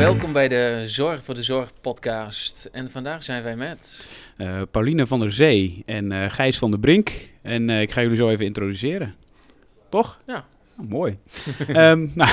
welkom 0.00 0.32
bij 0.32 0.48
de 0.48 0.82
Zorg 0.84 1.22
voor 1.24 1.34
de 1.34 1.42
Zorg 1.42 1.72
podcast. 1.80 2.68
En 2.72 2.90
vandaag 2.90 3.22
zijn 3.22 3.42
wij 3.42 3.56
met... 3.56 4.10
Uh, 4.38 4.62
Pauline 4.70 5.06
van 5.06 5.20
der 5.20 5.32
Zee 5.32 5.82
en 5.86 6.10
uh, 6.10 6.30
Gijs 6.30 6.58
van 6.58 6.70
der 6.70 6.80
Brink. 6.80 7.30
En 7.42 7.68
uh, 7.68 7.80
ik 7.80 7.90
ga 7.90 8.02
jullie 8.02 8.16
zo 8.16 8.30
even 8.30 8.44
introduceren. 8.44 9.14
Toch? 9.88 10.20
Ja. 10.26 10.44
Oh, 10.78 10.88
mooi. 10.88 11.18
um, 11.68 12.12
nou, 12.14 12.30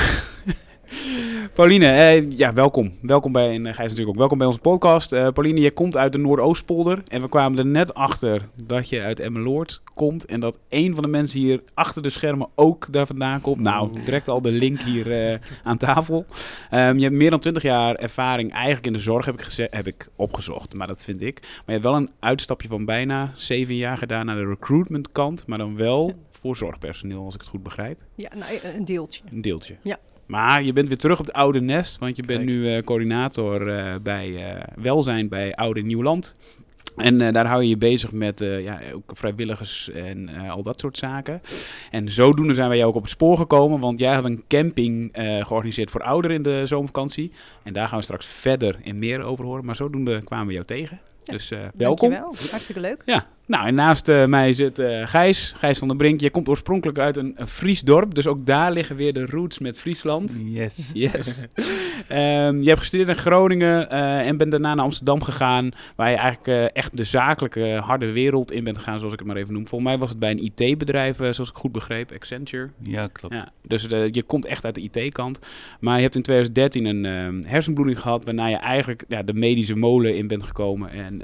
Pauline, 1.54 1.86
eh, 1.86 2.32
ja, 2.32 2.54
welkom. 2.54 2.94
Welkom 3.02 3.32
bij, 3.32 3.54
en 3.54 3.66
uh, 3.66 3.74
Gijs 3.74 3.78
natuurlijk 3.78 4.10
ook, 4.10 4.18
welkom 4.18 4.38
bij 4.38 4.48
onze 4.48 4.60
podcast. 4.60 5.14
Uh, 5.14 5.28
Pauline, 5.28 5.60
je 5.60 5.72
komt 5.72 5.98
uit 5.98 6.12
de 6.12 6.18
Noordoostpolder 6.18 7.04
en 7.08 7.22
we 7.22 7.30
kwamen 7.30 7.58
er 7.58 7.66
net 7.66 7.94
achter 7.94 8.50
dat 8.64 8.90
je 8.90 9.02
uit 9.02 9.20
Emmeloord 9.20 9.82
komt 9.94 10.26
en 10.26 10.40
dat 10.40 10.60
een 10.70 10.94
van 10.94 11.04
de 11.04 11.10
mensen 11.10 11.40
hier 11.40 11.64
achter 11.74 12.02
de 12.02 12.10
schermen 12.10 12.48
ook 12.56 12.94
daar 12.94 13.08
vandaan 13.08 13.42
komt. 13.42 13.62
Nou, 13.62 14.04
direct 14.04 14.28
al 14.28 14.42
de 14.42 14.52
link 14.52 14.82
hier 14.82 15.32
uh, 15.32 15.38
aan 15.64 15.78
tafel. 15.78 16.26
Um, 16.74 16.98
je 16.98 17.04
hebt 17.04 17.16
meer 17.16 17.30
dan 17.30 17.40
20 17.40 17.64
jaar 17.64 17.96
ervaring 17.96 18.54
eigenlijk 18.54 18.86
in 18.86 18.94
de 18.94 19.00
zorg, 19.00 19.26
heb 19.26 19.40
ik, 19.40 19.68
heb 19.70 19.88
ik 19.88 20.10
opgezocht, 20.16 20.76
maar 20.76 20.88
dat 20.88 21.04
vind 21.04 21.22
ik. 21.22 21.40
Maar 21.42 21.64
je 21.66 21.72
hebt 21.72 21.84
wel 21.84 21.96
een 21.96 22.12
uitstapje 22.20 22.68
van 22.68 22.86
bijna 22.86 23.34
7 23.36 23.76
jaar 23.76 23.98
gedaan 23.98 24.26
naar 24.26 24.36
de 24.36 24.46
recruitment 24.46 25.12
kant, 25.12 25.48
maar 25.48 25.58
dan 25.58 25.76
wel 25.76 26.14
voor 26.30 26.58
zorgpersoneel, 26.58 27.24
als 27.24 27.34
ik 27.34 27.42
het 27.42 27.50
goed 27.50 27.64
begrijp. 27.64 28.00
Ja, 28.16 28.30
nou, 28.36 28.60
een 28.76 28.86
deeltje. 28.86 29.22
Een 29.32 29.42
deeltje. 29.42 29.76
Ja. 29.82 29.98
Maar 30.28 30.64
je 30.64 30.74
bent 30.74 30.88
weer 30.88 30.98
terug 30.98 31.20
op 31.20 31.26
het 31.26 31.36
oude 31.36 31.62
nest, 31.62 32.00
want 32.00 32.16
je 32.16 32.24
bent 32.24 32.46
Kijk. 32.46 32.52
nu 32.52 32.76
uh, 32.76 32.82
coördinator 32.82 33.68
uh, 33.68 33.96
bij 34.02 34.30
uh, 34.30 34.64
welzijn 34.76 35.28
bij 35.28 35.56
Oude 35.56 35.82
Nieuwland. 35.82 36.36
En 36.96 37.34
daar 37.34 37.48
hou 37.48 37.62
je 37.62 37.70
je 37.70 37.78
bezig 37.78 38.12
met 38.12 38.40
ja, 38.40 38.80
ook 38.94 39.12
vrijwilligers 39.14 39.92
en 39.92 40.30
al 40.30 40.64
dat 40.64 40.80
soort 40.80 40.98
zaken. 40.98 41.42
En 41.92 42.12
zodoende 42.12 42.54
zijn 42.54 42.68
wij 42.68 42.78
jou 42.78 42.90
ook 42.90 42.96
op 42.96 43.02
het 43.02 43.12
spoor 43.12 43.38
gekomen, 43.38 43.80
want 43.80 44.00
jij 44.00 44.14
had 44.14 44.24
een 44.24 44.44
camping 44.48 45.10
georganiseerd 45.42 45.90
voor 45.90 46.02
ouderen 46.02 46.38
in 46.38 46.44
de 46.44 46.62
zomervakantie. 46.66 47.32
En 47.64 47.74
daar 47.74 47.88
gaan 47.88 47.98
we 47.98 48.04
straks 48.04 48.26
verder 48.26 48.78
en 48.84 49.00
meer 49.00 49.22
over 49.22 49.46
horen. 49.46 49.66
Maar 49.66 49.76
zodoende 49.76 50.22
kwamen 50.22 50.48
we 50.48 50.54
jou 50.54 50.66
tegen. 50.66 51.00
Ja, 51.28 51.34
dus 51.34 51.50
welkom. 51.76 52.12
Dankjewel, 52.12 52.50
hartstikke 52.50 52.82
leuk. 52.82 53.02
Ja, 53.06 53.28
nou, 53.46 53.68
en 53.68 53.76
naast 53.76 54.08
uh, 54.08 54.26
mij 54.26 54.54
zit 54.54 54.80
uh, 54.80 55.08
Gijs, 55.08 55.54
Gijs 55.58 55.80
van 55.80 55.88
der 55.88 55.98
Brink. 55.98 56.20
Je 56.20 56.30
komt 56.30 56.50
oorspronkelijk 56.50 56.98
uit 56.98 57.18
een, 57.18 57.34
een 57.36 57.48
Fries 57.48 57.82
dorp, 57.82 58.14
dus 58.14 58.28
ook 58.28 58.46
daar 58.46 58.72
liggen 58.72 58.96
weer 58.96 59.14
de 59.14 59.26
roots 59.26 59.60
met 59.60 59.80
Friesland. 59.80 60.32
Yes. 60.46 60.90
Yes. 60.94 61.44
um, 62.12 62.62
je 62.62 62.68
hebt 62.68 62.80
gestudeerd 62.80 63.10
in 63.10 63.16
Groningen 63.16 63.88
uh, 63.92 64.28
en 64.28 64.38
bent 64.38 64.52
daarna 64.52 64.74
naar 64.74 64.86
Amsterdam 64.86 65.24
gegaan, 65.24 65.72
waar 65.96 66.10
je 66.10 66.16
eigenlijk 66.16 66.74
echt 66.74 66.98
de 66.98 67.04
zakelijke 67.04 67.80
harde 67.84 68.12
wereld 68.12 68.52
in 68.52 68.64
bent 68.64 68.78
gegaan, 68.78 68.98
zoals 68.98 69.14
ik 69.14 69.20
het 69.20 69.28
maar 69.28 69.38
even 69.38 69.54
noem. 69.54 69.68
Volgens 69.68 69.90
mij 69.90 70.00
was 70.00 70.10
het 70.10 70.20
bij 70.20 70.32
een 70.32 70.44
IT-bedrijf, 70.44 71.16
zoals 71.18 71.50
ik 71.50 71.56
goed 71.56 71.72
begreep, 71.72 72.12
Accenture. 72.12 72.70
Ja, 72.82 73.08
klopt. 73.08 73.36
Ja, 73.36 73.52
dus 73.62 73.82
je 74.12 74.24
komt 74.24 74.46
echt 74.46 74.66
uit 74.66 74.76
de 74.76 74.90
IT-kant. 74.92 75.40
Maar 75.80 75.96
je 75.96 76.02
hebt 76.02 76.16
in 76.16 76.22
2013 76.22 76.86
een 76.86 77.44
hersenbloeding 77.48 78.00
gehad, 78.00 78.26
waarna 78.26 78.48
je 78.48 78.56
eigenlijk 78.56 79.04
ja, 79.08 79.24
de 79.24 79.34
medische 79.34 79.76
molen 79.76 80.18
in 80.18 80.28
bent 80.28 80.44
gekomen 80.44 80.90
en 80.90 81.22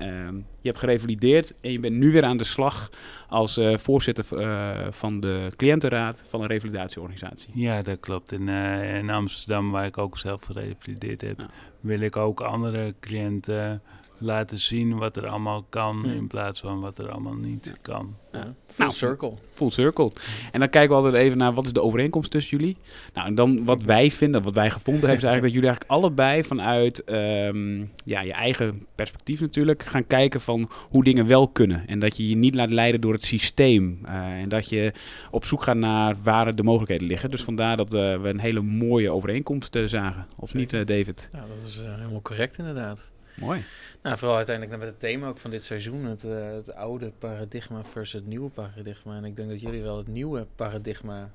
je 0.64 0.69
hebt 0.69 0.80
gerevalideerd 0.80 1.53
en 1.61 1.72
je 1.72 1.80
bent 1.80 1.95
nu 1.95 2.11
weer 2.11 2.23
aan 2.23 2.38
de 2.38 2.44
slag 2.44 2.89
als 3.28 3.58
uh, 3.58 3.78
voorzitter 3.78 4.25
uh, 4.31 4.88
van 4.89 5.19
de 5.19 5.47
cliëntenraad 5.56 6.23
van 6.28 6.42
een 6.42 6.47
revalidatieorganisatie. 6.47 7.50
Ja, 7.53 7.81
dat 7.81 8.00
klopt. 8.00 8.31
In, 8.31 8.47
uh, 8.47 8.95
in 8.95 9.09
Amsterdam, 9.09 9.72
waar 9.72 9.86
ik 9.86 9.97
ook 9.97 10.17
zelf 10.17 10.44
gerevalideerd 10.44 11.22
heb. 11.22 11.45
Wil 11.84 12.00
ik 12.00 12.16
ook 12.16 12.42
andere 12.42 12.94
cliënten 13.00 13.81
laten 14.17 14.59
zien 14.59 14.98
wat 14.98 15.16
er 15.16 15.28
allemaal 15.28 15.66
kan 15.70 15.95
Hmm. 15.95 16.09
ja. 16.09 16.16
in 16.16 16.28
plaats 16.28 16.59
van 16.59 16.80
wat 16.80 16.98
er 16.98 17.09
allemaal 17.09 17.36
niet 17.36 17.66
ja. 17.66 17.72
kan. 17.81 18.16
Ja. 18.31 18.56
Full 18.67 18.92
circle. 18.92 19.34
Full 19.53 19.70
circle. 19.70 20.12
En 20.52 20.59
dan 20.59 20.70
kijken 20.70 20.90
we 20.90 20.95
altijd 20.95 21.14
even 21.14 21.38
naar 21.38 21.53
wat 21.53 21.66
is 21.66 21.73
de 21.73 21.81
overeenkomst 21.81 22.31
tussen 22.31 22.58
jullie. 22.58 22.78
Nou, 23.14 23.28
en 23.28 23.36
dan 23.36 23.66
wat 23.66 23.84
wij 23.84 24.12
vinden, 24.12 24.42
wat 24.42 24.53
wij 24.53 24.70
gevonden 24.70 25.09
hebben, 25.09 25.17
is 25.17 25.23
eigenlijk 25.23 25.53
dat 25.53 25.53
jullie 25.53 25.70
eigenlijk 25.70 25.92
allebei 25.92 26.44
vanuit 26.44 27.09
um, 27.09 27.92
ja, 28.06 28.22
je 28.22 28.34
eigen 28.34 28.86
perspectief 28.95 29.42
natuurlijk 29.42 29.84
gaan 29.84 30.08
kijken 30.08 30.41
van 30.41 30.69
hoe 30.90 31.03
dingen 31.03 31.28
wel 31.28 31.47
kunnen. 31.47 31.88
En 31.88 32.00
dat 32.00 32.18
je 32.18 32.29
je 32.29 32.35
niet 32.35 32.56
laat 32.56 32.72
leiden 32.72 33.02
door 33.02 33.13
het 33.13 33.24
systeem. 33.24 34.00
Uh, 34.06 34.12
en 34.13 34.50
dat 34.50 34.69
je 34.69 34.91
op 35.31 35.46
zoek 35.46 35.63
gaat 35.63 35.78
naar 35.78 36.16
waar 36.24 36.56
de 36.56 36.63
mogelijkheden 36.63 37.08
liggen. 37.08 37.31
Dus 37.31 37.44
vandaar 37.44 37.78
dat 37.78 37.94
uh, 37.94 38.22
we 38.22 38.29
een 38.29 38.40
hele 38.40 38.62
mooie 38.62 39.12
overeenkomst 39.12 39.75
uh, 39.75 39.88
zagen. 39.88 40.28
Of 40.35 40.50
Zeker. 40.50 40.78
niet, 40.78 40.88
David? 40.88 41.29
Ja, 41.31 41.46
dat 41.56 41.68
is 41.68 41.72
eh, 41.78 41.95
helemaal 41.95 42.22
correct 42.22 42.57
inderdaad. 42.57 43.11
Mooi. 43.35 43.63
Nou, 44.01 44.17
vooral 44.17 44.38
uiteindelijk 44.38 44.78
met 44.78 44.88
het 44.88 45.00
thema 45.00 45.28
ook 45.28 45.38
van 45.38 45.51
dit 45.51 45.63
seizoen. 45.63 46.06
Het, 46.06 46.23
uh, 46.23 46.51
het 46.51 46.73
oude 46.73 47.11
paradigma 47.11 47.84
versus 47.84 48.13
het 48.13 48.28
nieuwe 48.28 48.50
paradigma. 48.50 49.16
En 49.16 49.25
ik 49.25 49.35
denk 49.35 49.50
dat 49.50 49.61
jullie 49.61 49.81
wel 49.81 49.97
het 49.97 50.07
nieuwe 50.07 50.47
paradigma 50.56 51.31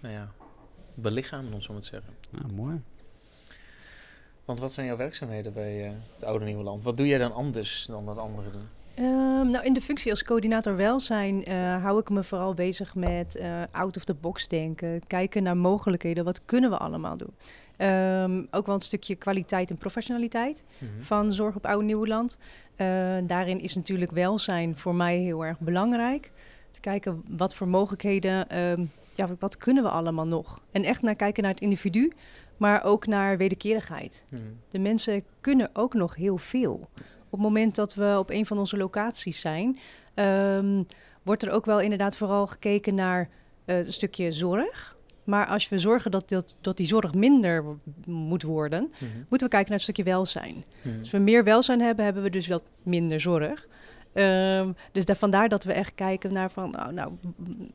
nou 0.00 0.14
ja, 0.14 0.32
belichamen, 0.94 1.52
om 1.52 1.60
zo 1.60 1.72
maar 1.72 1.82
te 1.82 1.88
zeggen. 1.88 2.14
Nou, 2.30 2.52
mooi. 2.52 2.80
Want 4.44 4.58
wat 4.58 4.72
zijn 4.72 4.86
jouw 4.86 4.96
werkzaamheden 4.96 5.52
bij 5.52 5.86
uh, 5.86 5.92
het 6.14 6.24
oude 6.24 6.44
nieuwe 6.44 6.62
land? 6.62 6.84
Wat 6.84 6.96
doe 6.96 7.06
jij 7.06 7.18
dan 7.18 7.32
anders 7.32 7.86
dan 7.86 8.06
dat 8.06 8.18
anderen 8.18 8.52
doen? 8.52 8.68
Um, 8.98 9.50
nou, 9.50 9.64
in 9.64 9.72
de 9.72 9.80
functie 9.80 10.10
als 10.10 10.22
coördinator 10.22 10.76
welzijn 10.76 11.50
uh, 11.50 11.82
hou 11.82 12.00
ik 12.00 12.10
me 12.10 12.24
vooral 12.24 12.54
bezig 12.54 12.94
met 12.94 13.36
uh, 13.40 13.62
out 13.70 13.96
of 13.96 14.04
the 14.04 14.14
box 14.14 14.48
denken. 14.48 15.06
Kijken 15.06 15.42
naar 15.42 15.56
mogelijkheden. 15.56 16.24
Wat 16.24 16.44
kunnen 16.44 16.70
we 16.70 16.76
allemaal 16.76 17.16
doen? 17.16 17.34
Um, 17.88 18.48
ook 18.50 18.66
wel 18.66 18.74
een 18.74 18.80
stukje 18.80 19.14
kwaliteit 19.14 19.70
en 19.70 19.76
professionaliteit 19.76 20.64
mm 20.78 20.88
-hmm. 20.88 21.02
van 21.02 21.32
Zorg 21.32 21.56
op 21.56 21.66
Oude 21.66 21.84
Nieuwland. 21.84 22.36
Uh, 22.76 22.86
daarin 23.22 23.60
is 23.60 23.74
natuurlijk 23.74 24.10
welzijn 24.10 24.76
voor 24.76 24.94
mij 24.94 25.16
heel 25.16 25.44
erg 25.44 25.58
belangrijk. 25.58 26.30
Te 26.70 26.80
kijken 26.80 27.22
wat 27.28 27.54
voor 27.54 27.68
mogelijkheden, 27.68 28.58
um, 28.58 28.90
ja, 29.14 29.28
wat 29.38 29.56
kunnen 29.56 29.82
we 29.82 29.88
allemaal 29.88 30.26
nog? 30.26 30.62
En 30.70 30.84
echt 30.84 31.02
naar 31.02 31.14
kijken 31.14 31.42
naar 31.42 31.52
het 31.52 31.60
individu, 31.60 32.12
maar 32.56 32.84
ook 32.84 33.06
naar 33.06 33.36
wederkerigheid. 33.36 34.24
Mm 34.30 34.38
-hmm. 34.38 34.60
De 34.68 34.78
mensen 34.78 35.24
kunnen 35.40 35.70
ook 35.72 35.94
nog 35.94 36.14
heel 36.14 36.38
veel. 36.38 36.88
Op 37.32 37.38
het 37.38 37.48
moment 37.48 37.74
dat 37.74 37.94
we 37.94 38.16
op 38.18 38.30
een 38.30 38.46
van 38.46 38.58
onze 38.58 38.76
locaties 38.76 39.40
zijn, 39.40 39.78
um, 40.14 40.86
wordt 41.22 41.42
er 41.42 41.50
ook 41.50 41.64
wel 41.64 41.80
inderdaad 41.80 42.16
vooral 42.16 42.46
gekeken 42.46 42.94
naar 42.94 43.28
uh, 43.66 43.76
een 43.78 43.92
stukje 43.92 44.32
zorg. 44.32 44.96
Maar 45.24 45.46
als 45.46 45.68
we 45.68 45.78
zorgen 45.78 46.10
dat, 46.10 46.28
dat, 46.28 46.56
dat 46.60 46.76
die 46.76 46.86
zorg 46.86 47.14
minder 47.14 47.64
moet 48.06 48.42
worden, 48.42 48.80
mm 48.82 48.90
-hmm. 48.98 49.26
moeten 49.28 49.48
we 49.48 49.48
kijken 49.48 49.68
naar 49.68 49.78
het 49.78 49.82
stukje 49.82 50.02
welzijn. 50.02 50.54
Mm 50.54 50.64
-hmm. 50.82 50.98
Als 50.98 51.10
we 51.10 51.18
meer 51.18 51.44
welzijn 51.44 51.80
hebben, 51.80 52.04
hebben 52.04 52.22
we 52.22 52.30
dus 52.30 52.46
wel 52.46 52.60
minder 52.82 53.20
zorg. 53.20 53.66
Um, 54.14 54.76
dus 54.92 55.04
daar, 55.04 55.16
vandaar 55.16 55.48
dat 55.48 55.64
we 55.64 55.72
echt 55.72 55.94
kijken 55.94 56.32
naar 56.32 56.50
van, 56.50 56.76
oh, 56.80 56.88
nou, 56.88 57.12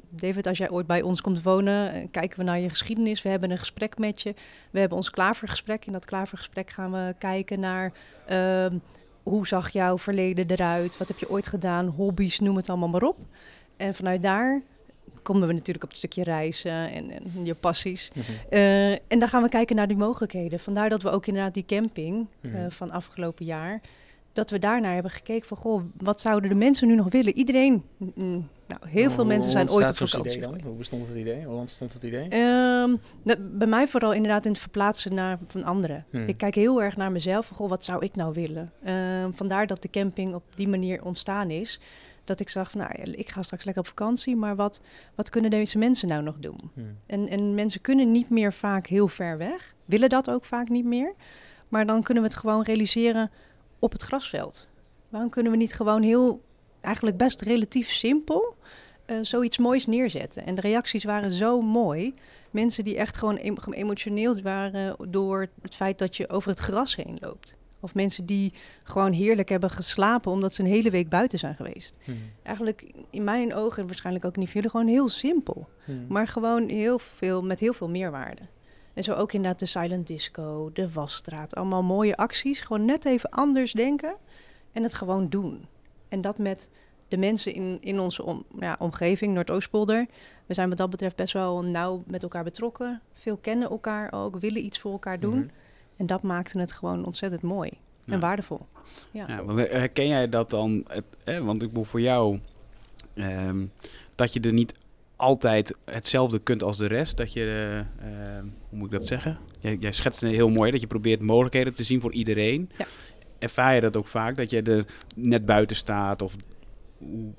David, 0.09 0.47
als 0.47 0.57
jij 0.57 0.69
ooit 0.69 0.87
bij 0.87 1.01
ons 1.01 1.21
komt 1.21 1.43
wonen, 1.43 2.11
kijken 2.11 2.39
we 2.39 2.45
naar 2.45 2.59
je 2.59 2.69
geschiedenis. 2.69 3.21
We 3.21 3.29
hebben 3.29 3.51
een 3.51 3.57
gesprek 3.57 3.97
met 3.97 4.21
je. 4.21 4.33
We 4.71 4.79
hebben 4.79 4.97
ons 4.97 5.09
klavergesprek. 5.09 5.85
In 5.85 5.91
dat 5.91 6.05
klavergesprek 6.05 6.69
gaan 6.69 6.91
we 6.91 7.15
kijken 7.17 7.59
naar 7.59 7.93
um, 8.31 8.81
hoe 9.29 9.47
zag 9.47 9.69
jouw 9.69 9.97
verleden 9.97 10.49
eruit? 10.49 10.97
Wat 10.97 11.07
heb 11.07 11.17
je 11.17 11.29
ooit 11.29 11.47
gedaan? 11.47 11.87
Hobby's, 11.87 12.39
noem 12.39 12.55
het 12.55 12.69
allemaal 12.69 12.89
maar 12.89 13.03
op. 13.03 13.17
En 13.77 13.93
vanuit 13.93 14.21
daar 14.21 14.61
komen 15.21 15.47
we 15.47 15.53
natuurlijk 15.53 15.83
op 15.83 15.89
het 15.89 15.97
stukje 15.97 16.23
reizen 16.23 16.91
en, 16.91 17.11
en 17.11 17.45
je 17.45 17.55
passies. 17.55 18.11
Mm 18.13 18.21
-hmm. 18.21 18.35
uh, 18.49 18.91
en 18.91 19.19
dan 19.19 19.27
gaan 19.27 19.43
we 19.43 19.49
kijken 19.49 19.75
naar 19.75 19.87
die 19.87 19.97
mogelijkheden. 19.97 20.59
Vandaar 20.59 20.89
dat 20.89 21.01
we 21.01 21.09
ook 21.09 21.25
inderdaad 21.25 21.53
die 21.53 21.65
camping 21.65 22.15
mm 22.15 22.51
-hmm. 22.51 22.65
uh, 22.65 22.65
van 22.69 22.91
afgelopen 22.91 23.45
jaar... 23.45 23.81
dat 24.37 24.49
we 24.49 24.59
daarnaar 24.59 24.93
hebben 24.93 25.11
gekeken 25.11 25.47
van... 25.47 25.57
goh, 25.57 25.83
wat 25.97 26.21
zouden 26.21 26.49
de 26.49 26.55
mensen 26.55 26.87
nu 26.87 26.95
nog 26.95 27.09
willen? 27.09 27.37
Iedereen... 27.37 27.83
Mm, 27.97 28.47
nou, 28.67 28.81
heel 28.87 29.11
veel 29.11 29.25
mensen 29.25 29.51
zijn 29.51 29.69
ooit 29.69 30.01
op 30.01 30.09
vakantie 30.09 30.37
idee? 30.37 30.61
Hoe 30.63 30.75
bestond 30.75 31.07
het 31.07 31.17
idee? 31.17 31.45
Hoe 31.45 31.55
ontstond 31.55 31.93
het 31.93 32.03
idee? 32.03 32.33
Um, 32.33 32.99
bij 33.57 33.67
mij 33.67 33.87
vooral 33.87 34.13
inderdaad 34.13 34.45
in 34.45 34.51
het 34.51 34.59
verplaatsen 34.59 35.13
naar, 35.13 35.37
van 35.47 35.63
anderen. 35.63 36.05
Hmm. 36.09 36.27
Ik 36.27 36.37
kijk 36.37 36.55
heel 36.55 36.83
erg 36.83 36.97
naar 36.97 37.11
mezelf. 37.11 37.45
Van, 37.45 37.57
goh, 37.57 37.69
wat 37.69 37.83
zou 37.83 38.05
ik 38.05 38.15
nou 38.15 38.33
willen? 38.33 38.71
Um, 38.87 39.35
vandaar 39.35 39.67
dat 39.67 39.81
de 39.81 39.89
camping 39.89 40.33
op 40.33 40.43
die 40.55 40.67
manier 40.67 41.03
ontstaan 41.03 41.49
is 41.49 41.79
dat 42.23 42.39
ik 42.39 42.49
zag, 42.49 42.71
van, 42.71 42.81
nou, 42.81 43.11
ik 43.11 43.29
ga 43.29 43.41
straks 43.41 43.63
lekker 43.63 43.83
op 43.83 43.89
vakantie, 43.89 44.35
maar 44.35 44.55
wat, 44.55 44.81
wat 45.15 45.29
kunnen 45.29 45.49
deze 45.49 45.77
mensen 45.77 46.07
nou 46.07 46.23
nog 46.23 46.37
doen? 46.39 46.59
Hmm. 46.73 46.97
En, 47.05 47.27
en 47.27 47.55
mensen 47.55 47.81
kunnen 47.81 48.11
niet 48.11 48.29
meer 48.29 48.53
vaak 48.53 48.87
heel 48.87 49.07
ver 49.07 49.37
weg, 49.37 49.75
willen 49.85 50.09
dat 50.09 50.29
ook 50.29 50.45
vaak 50.45 50.69
niet 50.69 50.85
meer. 50.85 51.13
Maar 51.67 51.85
dan 51.85 52.03
kunnen 52.03 52.23
we 52.23 52.29
het 52.29 52.39
gewoon 52.39 52.63
realiseren 52.63 53.31
op 53.79 53.91
het 53.91 54.01
grasveld. 54.01 54.67
Waarom 55.09 55.29
kunnen 55.29 55.51
we 55.51 55.57
niet 55.57 55.73
gewoon 55.73 56.01
heel, 56.01 56.41
eigenlijk 56.81 57.17
best 57.17 57.41
relatief 57.41 57.89
simpel, 57.89 58.55
uh, 59.05 59.17
zoiets 59.21 59.57
moois 59.57 59.85
neerzetten? 59.85 60.45
En 60.45 60.55
de 60.55 60.61
reacties 60.61 61.03
waren 61.03 61.31
zo 61.31 61.61
mooi. 61.61 62.13
Mensen 62.51 62.83
die 62.83 62.97
echt 62.97 63.17
gewoon 63.17 63.39
geëmotioneerd 63.55 64.41
waren 64.41 64.95
door 65.11 65.47
het 65.61 65.75
feit 65.75 65.99
dat 65.99 66.17
je 66.17 66.29
over 66.29 66.49
het 66.49 66.59
gras 66.59 66.95
heen 66.95 67.17
loopt. 67.19 67.57
Of 67.79 67.93
mensen 67.93 68.25
die 68.25 68.53
gewoon 68.83 69.11
heerlijk 69.11 69.49
hebben 69.49 69.69
geslapen 69.69 70.31
omdat 70.31 70.53
ze 70.53 70.61
een 70.61 70.67
hele 70.67 70.89
week 70.89 71.09
buiten 71.09 71.39
zijn 71.39 71.55
geweest. 71.55 71.97
Hmm. 72.03 72.31
Eigenlijk 72.43 72.91
in 73.09 73.23
mijn 73.23 73.53
ogen, 73.53 73.81
en 73.81 73.87
waarschijnlijk 73.87 74.25
ook 74.25 74.35
niet 74.35 74.45
voor 74.45 74.55
jullie, 74.55 74.69
gewoon 74.69 74.87
heel 74.87 75.09
simpel. 75.09 75.69
Hmm. 75.85 76.05
Maar 76.09 76.27
gewoon 76.27 76.69
heel 76.69 76.99
veel, 76.99 77.43
met 77.43 77.59
heel 77.59 77.73
veel 77.73 77.89
meerwaarde. 77.89 78.41
En 78.97 79.03
zo 79.03 79.13
ook 79.13 79.33
inderdaad 79.33 79.59
de 79.59 79.65
silent 79.65 80.07
disco, 80.07 80.69
de 80.73 80.91
wasstraat. 80.91 81.55
Allemaal 81.55 81.83
mooie 81.83 82.17
acties. 82.17 82.61
Gewoon 82.61 82.85
net 82.85 83.05
even 83.05 83.29
anders 83.29 83.71
denken 83.71 84.15
en 84.71 84.83
het 84.83 84.93
gewoon 84.93 85.29
doen. 85.29 85.65
En 86.09 86.21
dat 86.21 86.37
met 86.37 86.69
de 87.07 87.17
mensen 87.17 87.53
in, 87.53 87.77
in 87.81 87.99
onze 87.99 88.23
om, 88.23 88.45
ja, 88.59 88.75
omgeving, 88.79 89.33
Noordoostpolder. 89.33 90.05
We 90.45 90.53
zijn 90.53 90.69
wat 90.69 90.77
dat 90.77 90.89
betreft 90.89 91.15
best 91.15 91.33
wel 91.33 91.63
nauw 91.63 92.03
met 92.07 92.23
elkaar 92.23 92.43
betrokken. 92.43 93.01
Veel 93.13 93.37
kennen 93.37 93.69
elkaar 93.69 94.11
ook, 94.13 94.39
willen 94.39 94.65
iets 94.65 94.79
voor 94.79 94.91
elkaar 94.91 95.19
doen. 95.19 95.35
Mm 95.35 95.39
-hmm. 95.39 95.51
En 95.97 96.05
dat 96.05 96.21
maakte 96.21 96.59
het 96.59 96.71
gewoon 96.71 97.05
ontzettend 97.05 97.41
mooi 97.41 97.71
Ja. 98.03 98.13
en 98.13 98.19
waardevol. 98.19 98.65
Ja. 99.11 99.25
Ja, 99.27 99.43
want 99.43 99.59
eh, 99.59 99.71
herken 99.71 100.07
jij 100.07 100.29
dat 100.29 100.49
dan? 100.49 100.85
Het, 100.87 101.05
eh, 101.23 101.39
want 101.39 101.61
ik 101.61 101.67
bedoel 101.67 101.83
voor 101.83 102.01
jou 102.01 102.39
ehm, 103.13 103.65
dat 104.15 104.33
je 104.33 104.39
er 104.39 104.53
niet 104.53 104.73
altijd 105.17 105.77
hetzelfde 105.85 106.39
kunt 106.39 106.63
als 106.63 106.77
de 106.77 106.87
rest. 106.87 107.17
Dat 107.17 107.33
je, 107.33 107.41
eh, 107.41 108.37
eh, 108.37 108.43
hoe 108.69 108.77
moet 108.77 108.91
ik 108.91 108.97
dat 108.97 109.07
zeggen? 109.07 109.37
Jij, 109.59 109.77
jij 109.79 109.91
schetst 109.91 110.21
het 110.21 110.31
heel 110.31 110.49
mooi 110.49 110.71
dat 110.71 110.81
je 110.81 110.87
probeert 110.87 111.21
mogelijkheden 111.21 111.73
te 111.73 111.83
zien 111.83 112.01
voor 112.01 112.13
iedereen. 112.13 112.69
Ja. 112.77 112.85
Ervaar 113.39 113.75
je 113.75 113.81
dat 113.81 113.97
ook 113.97 114.07
vaak 114.07 114.35
dat 114.35 114.49
je 114.49 114.61
er 114.61 114.85
net 115.15 115.45
buiten 115.45 115.75
staat? 115.75 116.21
Of 116.21 116.35
hoe, 116.97 117.33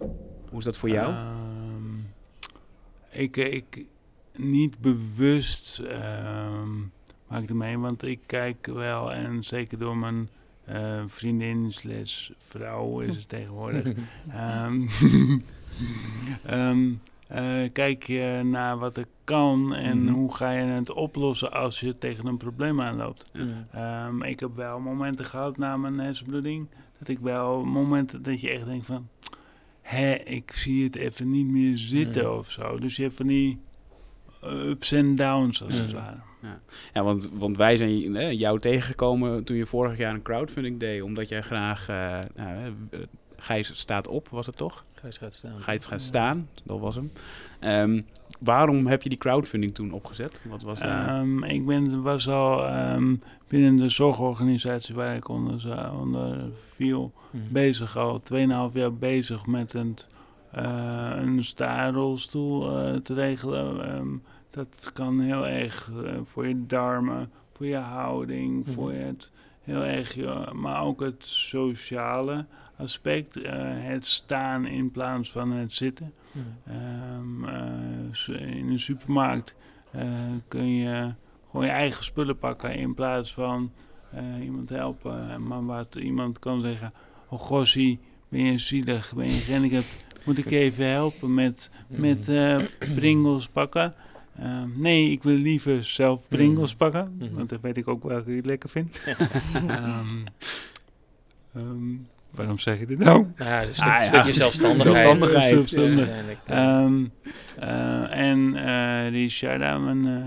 hoe 0.49 0.59
is 0.59 0.65
dat 0.65 0.77
voor 0.77 0.89
jou? 0.89 1.13
Ehm, 1.13 1.95
ik, 3.11 3.37
ik 3.37 3.85
niet 4.37 4.79
bewust 4.79 5.79
ehm, 5.79 6.79
maak 7.29 7.43
ik 7.43 7.49
ermee, 7.49 7.79
want 7.79 8.03
ik 8.03 8.21
kijk 8.27 8.67
wel 8.67 9.13
en 9.13 9.43
zeker 9.43 9.79
door 9.79 9.97
mijn 9.97 10.29
eh, 10.65 11.03
vriendin 11.07 11.73
slash 11.73 12.31
vrouw 12.39 13.01
is 13.01 13.17
het 13.17 13.29
tegenwoordig. 13.29 13.93
Ehm, 14.33 14.87
eh, 17.29 17.45
kijk 17.73 18.03
je 18.07 18.41
naar 18.45 18.79
wat 18.79 18.97
er 18.97 19.07
kan 19.25 19.75
en 19.75 20.05
Mhm. 20.05 20.13
hoe 20.15 20.35
ga 20.37 20.51
je 20.51 20.65
het 20.65 20.91
oplossen 20.91 21.53
als 21.53 21.81
je 21.81 21.99
tegen 21.99 22.27
een 22.27 22.37
probleem 22.37 22.81
aanloopt. 22.81 23.31
Mm. 23.33 23.67
Ehm, 23.73 24.23
ik 24.23 24.41
heb 24.41 24.57
wel 24.57 24.81
momenten 24.81 25.25
gehad 25.25 25.57
na 25.59 25.77
mijn 25.77 25.99
hersenbloeding. 25.99 26.69
Dat 26.99 27.09
ik 27.09 27.19
wel 27.19 27.65
momenten 27.65 28.23
dat 28.23 28.41
je 28.41 28.51
echt 28.51 28.65
denkt 28.67 28.87
van... 28.87 29.09
Hé, 29.81 30.13
ik 30.15 30.53
zie 30.53 30.85
het 30.85 30.97
even 30.97 31.31
niet 31.31 31.47
meer 31.47 31.77
zitten 31.77 32.25
Mm. 32.33 32.39
of 32.39 32.51
zo. 32.51 32.79
Dus 32.79 32.97
je 32.97 33.03
hebt 33.03 33.15
van 33.15 33.27
die 33.27 33.59
ups 34.45 34.93
en 34.93 35.17
downs 35.17 35.63
als 35.65 35.77
het 35.79 35.93
ware. 35.93 36.17
Ja, 36.95 37.03
want, 37.03 37.31
want 37.33 37.57
wij 37.57 37.77
zijn 37.77 38.37
jou 38.37 38.59
tegengekomen 38.59 39.45
toen 39.45 39.57
je 39.57 39.67
vorig 39.67 39.97
jaar 39.99 40.15
een 40.15 40.23
crowdfunding 40.23 40.81
deed. 40.81 41.03
Omdat 41.03 41.29
jij 41.29 41.43
graag, 41.43 41.89
eh 41.89 42.19
nou, 42.35 42.75
eh, 42.91 43.01
Gijs 43.37 43.79
staat 43.81 44.09
op, 44.09 44.29
was 44.29 44.47
het 44.47 44.57
toch? 44.57 44.85
Gijs 45.01 45.17
gaat 45.19 45.35
staan. 45.35 45.61
Gijs 45.61 45.87
gaat 45.87 46.03
staan, 46.03 46.49
dat 46.65 46.81
was 46.81 46.95
hem. 46.95 47.13
Ehm, 47.61 48.01
waarom 48.41 48.87
heb 48.87 49.03
je 49.03 49.09
die 49.09 49.19
crowdfunding 49.19 49.75
toen 49.75 49.93
opgezet? 49.93 50.43
Wat 50.49 50.63
was? 50.63 50.81
Ehm, 50.81 51.45
ik 51.45 51.67
ben, 51.67 52.03
was 52.03 52.29
al 52.29 52.67
ehm, 52.67 53.15
binnen 53.49 53.77
de 53.77 53.89
zorgorganisatie 53.89 54.95
waar 54.95 55.17
ik 55.17 55.29
onder, 55.29 55.61
za- 55.61 55.93
onder 56.01 56.51
viel... 56.75 57.13
Mhm. 57.31 57.53
bezig, 57.53 57.97
al 57.97 58.21
2,5 58.23 58.75
jaar 58.75 58.95
bezig 58.95 59.47
met 59.47 59.75
een, 59.75 59.97
eh 60.53 61.11
een 61.17 61.45
staarrolstoel 61.45 62.79
eh, 62.79 62.95
te 62.97 63.15
regelen. 63.15 63.95
Ehm, 63.95 64.09
dat 64.51 64.91
kan 64.93 65.21
heel 65.21 65.47
erg 65.47 65.91
eh, 66.05 66.13
voor 66.25 66.47
je 66.49 66.67
darmen, 66.67 67.31
voor 67.53 67.67
je 67.67 67.77
houding, 67.77 68.65
Mhm. 68.65 68.73
voor 68.75 68.93
het 68.93 69.31
heel 69.69 69.85
erg, 69.85 70.17
maar 70.53 70.83
ook 70.83 71.01
het 71.01 71.27
sociale 71.27 72.47
aspect. 72.77 73.37
eh, 73.43 73.53
het 73.65 74.07
staan 74.07 74.67
in 74.67 74.91
plaats 74.91 75.31
van 75.31 75.51
het 75.53 75.73
zitten. 75.73 76.13
Ehm, 76.67 77.45
eh, 77.45 78.57
in 78.57 78.69
een 78.71 78.81
supermarkt 78.81 79.55
eh, 79.91 80.03
kun 80.49 80.69
je 80.75 81.13
gewoon 81.51 81.67
je 81.67 81.73
eigen 81.73 82.05
spullen 82.05 82.39
pakken 82.39 82.75
in 82.75 82.95
plaats 82.95 83.35
van 83.35 83.73
iemand 84.43 84.69
helpen. 84.69 85.47
Maar 85.47 85.65
wat 85.67 85.95
iemand 85.95 86.39
kan 86.39 86.61
zeggen, 86.61 86.93
oh 87.29 87.39
gossie, 87.41 88.01
ben 88.29 88.43
je 88.43 88.59
zielig, 88.59 89.15
ben 89.15 89.25
je 89.25 89.31
gehandicapt, 89.31 90.07
moet 90.25 90.39
ik 90.39 90.51
even 90.65 90.87
helpen 90.87 91.35
met, 91.35 91.71
met 91.89 92.27
Mhm. 92.27 92.37
eh 92.37 92.57
Pringles 92.99 93.49
pakken? 93.49 93.95
Ehm, 94.39 94.69
nee, 94.75 95.11
ik 95.11 95.23
wil 95.23 95.37
liever 95.37 95.85
zelf 95.85 96.29
Pringles 96.29 96.69
Mhm. 96.71 96.79
pakken, 96.79 97.15
Mhm. 97.19 97.35
want 97.35 97.49
dan 97.49 97.59
weet 97.63 97.77
ik 97.77 97.89
ook 97.89 98.03
welke 98.03 98.37
ik 98.37 98.45
lekker 98.45 98.69
vind. 98.69 99.01
Ehm, 99.69 100.07
ehm, 101.55 101.97
waarom 102.31 102.59
zeg 102.59 102.79
je 102.79 102.87
dit 102.87 102.99
nou? 102.99 103.27
Nou 103.37 103.51
ja, 103.51 103.63
een 103.63 103.75
stuk- 103.75 103.87
Ah, 103.87 103.97
ja. 103.99 104.03
stukje 104.05 104.33
zelfstandigheid. 104.33 105.75
Eh. 106.45 106.87
Eh, 107.59 108.11
en 108.31 108.55
eh 108.57 109.09
Richarda, 109.11 109.79
mijn 109.79 110.07
eh, 110.07 110.27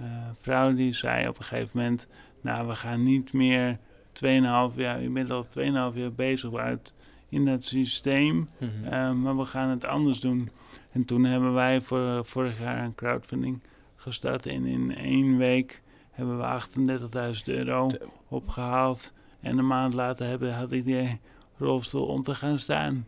vrouw, 0.40 0.74
die 0.74 0.92
zei 0.92 1.28
op 1.28 1.38
een 1.38 1.44
gegeven 1.44 1.70
moment... 1.80 2.06
Nou, 2.40 2.66
we 2.68 2.74
gaan 2.74 3.02
niet 3.02 3.32
meer 3.32 3.78
2,5 4.12 4.76
jaar... 4.76 5.02
Je 5.02 5.08
bent 5.10 5.30
al 5.30 5.46
2,5 5.48 5.96
jaar 5.98 6.12
bezig 6.12 6.54
uit 6.54 6.92
in 7.34 7.44
dat 7.44 7.64
systeem. 7.64 8.48
Mhm. 8.58 8.84
eh, 8.84 9.12
maar 9.12 9.36
we 9.36 9.44
gaan 9.44 9.68
het 9.68 9.84
anders 9.84 10.20
doen. 10.20 10.48
En 10.92 11.04
toen 11.04 11.24
hebben 11.24 11.52
wij 11.52 11.80
voor, 11.80 12.24
vorig 12.24 12.58
jaar 12.58 12.84
een 12.84 12.94
crowdfunding 12.94 13.62
gestart. 13.96 14.46
En 14.46 14.66
in 14.66 14.96
één 14.96 15.36
week 15.36 15.82
hebben 16.10 16.38
we 16.38 16.44
38.000 16.44 17.44
euro 17.44 17.90
opgehaald. 18.28 19.12
En 19.40 19.58
een 19.58 19.66
maand 19.66 19.94
later 19.94 20.26
hebben, 20.26 20.54
had 20.54 20.72
ik 20.72 20.84
die 20.84 21.20
rolstoel 21.56 22.06
om 22.06 22.22
te 22.22 22.34
gaan 22.34 22.58
staan. 22.58 23.06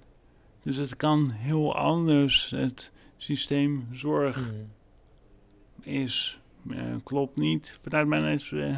Dus 0.63 0.77
het 0.77 0.97
kan 0.97 1.31
heel 1.31 1.77
anders. 1.77 2.51
Het 2.51 2.93
systeem 3.17 3.89
zorg 3.93 4.37
Mhm. 4.37 5.89
is, 5.89 6.41
eh, 6.71 6.79
klopt 7.05 7.37
niet 7.37 7.79
vanuit 7.81 8.07
mijn 8.07 8.41
eh, 8.51 8.77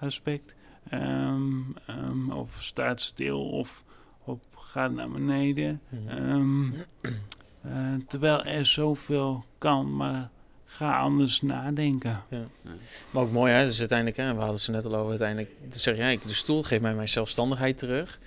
aspect. 0.00 0.54
Ehm, 0.88 1.52
ehm, 1.86 2.30
of 2.30 2.62
staat 2.62 3.00
stil 3.00 3.48
of 3.50 3.84
gaat 4.70 4.92
naar 4.92 5.10
beneden. 5.10 5.80
Mhm. 5.88 6.08
Ehm, 6.08 6.64
eh, 7.62 7.70
terwijl 8.06 8.44
er 8.44 8.66
zoveel 8.66 9.44
kan, 9.58 9.96
maar 9.96 10.30
ga 10.64 10.98
anders 10.98 11.42
nadenken. 11.42 12.22
Maar 13.10 13.22
ook 13.22 13.32
mooi, 13.32 13.52
hè? 13.52 13.64
Dus 13.64 13.78
uiteindelijk, 13.78 14.16
hè, 14.18 14.34
we 14.34 14.40
hadden 14.40 14.60
ze 14.60 14.70
net 14.70 14.84
al 14.84 14.94
over, 14.96 15.08
uiteindelijk 15.08 15.50
dus 15.68 15.82
zeg 15.82 15.96
jij, 15.96 16.18
de 16.26 16.34
stoel 16.34 16.62
geeft 16.62 16.82
mij 16.82 16.94
mijn 16.94 17.08
zelfstandigheid 17.08 17.78
terug. 17.78 18.20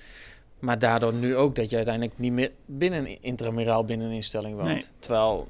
Maar 0.60 0.80
daardoor 0.80 1.14
nu 1.14 1.36
ook 1.36 1.56
dat 1.56 1.70
je 1.70 1.76
uiteindelijk 1.76 2.18
niet 2.18 2.32
meer 2.32 2.52
binnen 2.66 3.22
intramuraal 3.22 3.86
binnen 3.86 4.08
een 4.08 4.14
instelling 4.14 4.56
woont. 4.56 4.68
Nee. 4.68 4.82
Terwijl 5.00 5.48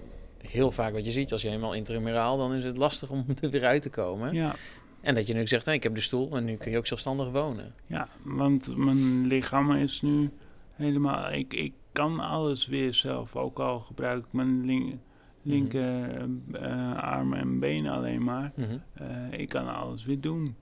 heel 0.47 0.71
vaak 0.71 0.93
wat 0.93 1.05
je 1.05 1.11
ziet, 1.11 1.31
als 1.31 1.41
je 1.41 1.49
eenmaal 1.49 1.73
intramuraal, 1.73 2.37
dan 2.37 2.53
is 2.53 2.63
het 2.63 2.77
lastig 2.77 3.09
om 3.09 3.25
er 3.41 3.49
weer 3.49 3.65
uit 3.65 3.81
te 3.81 3.89
komen. 3.89 4.33
Ja, 4.33 4.55
En 5.01 5.15
dat 5.15 5.27
je 5.27 5.33
nu 5.33 5.47
zegt, 5.47 5.65
nee, 5.65 5.75
ik 5.75 5.83
heb 5.83 5.95
de 5.95 6.01
stoel 6.01 6.35
en 6.35 6.45
nu 6.45 6.55
kun 6.55 6.71
je 6.71 6.77
ook 6.77 6.87
zelfstandig 6.87 7.29
wonen. 7.31 7.73
ja, 7.87 8.07
want 8.23 8.77
mijn 8.77 9.27
lichaam 9.27 9.71
is 9.75 10.01
nu 10.01 10.29
helemaal... 10.73 11.31
Ik, 11.31 11.53
ik 11.53 11.73
kan 11.91 12.19
alles 12.19 12.67
weer 12.67 12.93
zelf, 12.93 13.35
ook 13.35 13.59
al 13.59 13.79
gebruik 13.79 14.25
ik 14.25 14.33
mijn 14.33 14.65
link, 14.65 14.95
linker 15.41 16.29
eh, 16.51 16.97
arm 16.97 17.33
en 17.33 17.59
been 17.59 17.87
alleen 17.87 18.23
maar. 18.23 18.51
Mhm. 18.55 18.77
Eh, 18.93 19.39
ik 19.39 19.49
kan 19.49 19.75
alles 19.75 20.05
weer 20.05 20.21
doen. 20.21 20.55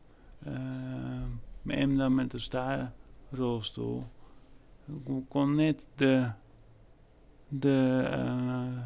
Eh 0.44 0.51
en 1.68 1.98
dan 1.98 2.15
met 2.15 2.32
de 2.32 2.39
staarrolstoel. 2.39 4.03
Ik 5.06 5.24
kon 5.27 5.56
net 5.56 5.86
de, 5.96 6.30
de, 7.48 8.08
eh, 8.12 8.86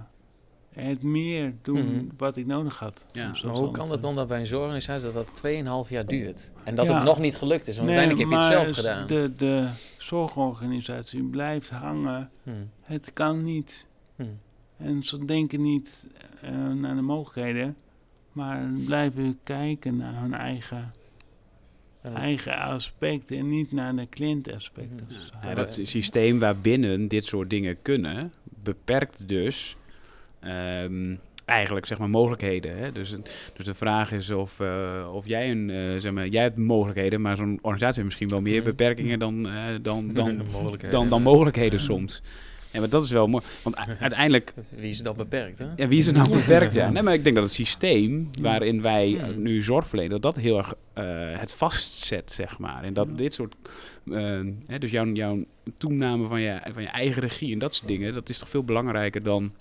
het 0.84 1.04
meer 1.04 1.54
doen 1.62 1.86
Mhm. 1.96 2.06
wat 2.18 2.38
ik 2.38 2.46
nodig 2.46 2.80
had. 2.80 3.06
Ja, 3.12 3.32
Maar 3.44 3.54
hoe 3.54 3.72
kan 3.72 3.90
dat 3.90 4.02
dan 4.02 4.16
dat 4.16 4.28
bij 4.28 4.40
een 4.40 4.48
zorgorganisatie 4.48 5.06
dat 5.06 5.14
dat 5.14 5.36
2,5 5.36 5.90
jaar 5.90 6.06
duurt? 6.06 6.52
En 6.64 6.76
dat 6.76 6.86
Ja. 6.88 6.96
het 6.96 7.04
nog 7.04 7.20
niet 7.20 7.36
gelukt 7.36 7.68
is, 7.68 7.78
want 7.78 7.90
Nee, 7.90 7.98
uiteindelijk 7.98 8.42
heb 8.42 8.42
je 8.50 8.56
het 8.56 8.66
zelf 8.66 8.76
gedaan. 8.78 9.08
De, 9.08 9.32
de 9.38 9.68
zorgorganisatie 9.98 11.24
blijft 11.24 11.70
hangen. 11.70 12.30
Mhm. 12.44 12.56
Het 12.82 13.14
kan 13.14 13.44
niet. 13.44 13.86
Mhm. 14.16 14.30
En 14.78 15.04
ze 15.04 15.26
denken 15.26 15.62
niet 15.62 16.06
eh, 16.42 16.52
naar 16.74 16.96
de 16.96 17.02
mogelijkheden, 17.02 17.76
maar 18.32 18.70
blijven 18.86 19.38
kijken 19.44 19.98
naar 19.98 20.22
hun 20.22 20.34
eigen, 20.34 20.92
eigen 22.02 22.58
aspecten 22.58 23.38
en 23.38 23.50
niet 23.50 23.72
naar 23.72 23.96
de 23.96 24.10
cliëntaspecten. 24.10 25.08
Mhm. 25.10 25.48
Ja, 25.48 25.54
dat 25.56 25.80
systeem 25.84 26.40
waarbinnen 26.40 27.08
dit 27.08 27.26
soort 27.26 27.50
dingen 27.50 27.82
kunnen, 27.82 28.34
beperkt 28.44 29.28
dus 29.28 29.76
ehm, 30.46 31.16
eigenlijk 31.46 31.86
zeg 31.86 31.98
maar 31.98 32.10
mogelijkheden. 32.10 32.78
Hè? 32.78 32.92
Dus, 32.92 33.16
dus 33.56 33.66
de 33.66 33.74
vraag 33.74 34.12
is 34.12 34.32
of, 34.32 34.60
eh, 34.60 35.10
of 35.14 35.28
jij 35.28 35.52
een, 35.52 35.70
eh, 35.70 35.78
zeg 35.98 36.12
maar, 36.12 36.28
jij 36.28 36.42
hebt 36.42 36.58
mogelijkheden, 36.58 37.22
maar 37.22 37.38
zo'n 37.38 37.60
organisatie 37.62 37.94
heeft 38.04 38.06
misschien 38.06 38.30
wel 38.30 38.42
meer 38.42 38.62
Mhm. 38.62 38.70
beperkingen 38.70 39.20
dan, 39.20 39.48
eh, 39.50 39.54
dan, 39.82 40.12
dan, 40.14 40.38
De 40.38 40.44
mogelijkheden. 40.52 41.00
dan, 41.00 41.10
dan 41.10 41.22
mogelijkheden 41.22 41.80
soms. 41.80 42.22
Ja, 42.72 42.80
maar 42.82 42.90
dat 42.90 43.04
is 43.04 43.12
wel 43.12 43.28
mooi. 43.28 43.44
Want 43.64 43.76
uiteindelijk 44.00 44.54
Wie 44.70 44.90
is 44.90 45.02
dat 45.02 45.16
beperkt, 45.16 45.60
hè? 45.60 45.66
ja, 45.76 45.88
wie 45.88 46.00
is 46.00 46.08
er 46.08 46.14
nou 46.14 46.30
beperkt? 46.40 46.74
Ja. 46.74 46.90
Nee, 46.90 47.04
maar 47.04 47.14
ik 47.14 47.24
denk 47.24 47.36
dat 47.36 47.44
het 47.44 47.54
systeem 47.54 48.30
waarin 48.42 48.82
wij 48.82 49.18
eh, 49.18 49.36
nu 49.36 49.62
zorg 49.62 49.88
verlenen, 49.88 50.12
dat 50.12 50.22
dat 50.22 50.36
heel 50.44 50.58
erg 50.58 50.74
het 51.40 51.54
vastzet, 51.54 52.32
zeg 52.32 52.58
maar. 52.60 52.84
En 52.84 52.94
dat 52.94 53.18
dit 53.18 53.34
soort, 53.34 53.56
hè, 54.68 54.78
dus 54.80 54.92
jouw, 54.92 55.06
jouw 55.06 55.44
toename 55.78 56.28
van 56.28 56.42
je, 56.42 56.60
van 56.74 56.82
je 56.82 56.88
eigen 56.88 57.22
regie 57.22 57.54
en 57.54 57.60
dat 57.60 57.76
soort 57.76 57.88
dingen, 57.88 58.14
dat 58.14 58.30
is 58.30 58.40
toch 58.40 58.50
veel 58.50 58.64
belangrijker 58.64 59.24
dan 59.24 59.52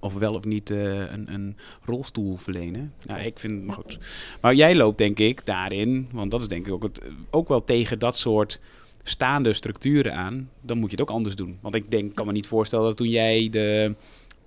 of 0.00 0.14
wel 0.14 0.34
of 0.34 0.44
niet 0.44 0.70
eh, 0.70 1.10
een, 1.10 1.32
een 1.32 1.56
rolstoel 1.84 2.36
verlenen. 2.36 2.92
Nou, 3.06 3.20
ik 3.20 3.38
vind 3.38 3.52
het 3.52 3.64
maar 3.64 3.74
goed. 3.74 3.98
Maar 4.40 4.54
jij 4.54 4.74
loopt 4.74 4.98
denk 4.98 5.18
ik 5.18 5.46
daarin, 5.46 6.08
want 6.12 6.30
dat 6.30 6.40
is 6.40 6.48
denk 6.48 6.66
ik 6.66 6.72
ook, 6.72 6.82
het, 6.82 7.00
ook 7.30 7.48
wel 7.48 7.64
tegen 7.64 7.98
dat 7.98 8.16
soort 8.16 8.60
staande 9.02 9.52
structuren 9.52 10.14
aan, 10.14 10.50
dan 10.60 10.78
moet 10.78 10.90
je 10.90 10.96
het 10.96 11.08
ook 11.08 11.16
anders 11.16 11.34
doen. 11.34 11.58
Want 11.60 11.74
ik 11.74 11.90
denk, 11.90 12.14
kan 12.14 12.26
me 12.26 12.32
niet 12.32 12.46
voorstellen 12.46 12.84
dat 12.84 12.96
toen 12.96 13.08
jij 13.08 13.48
de 13.50 13.94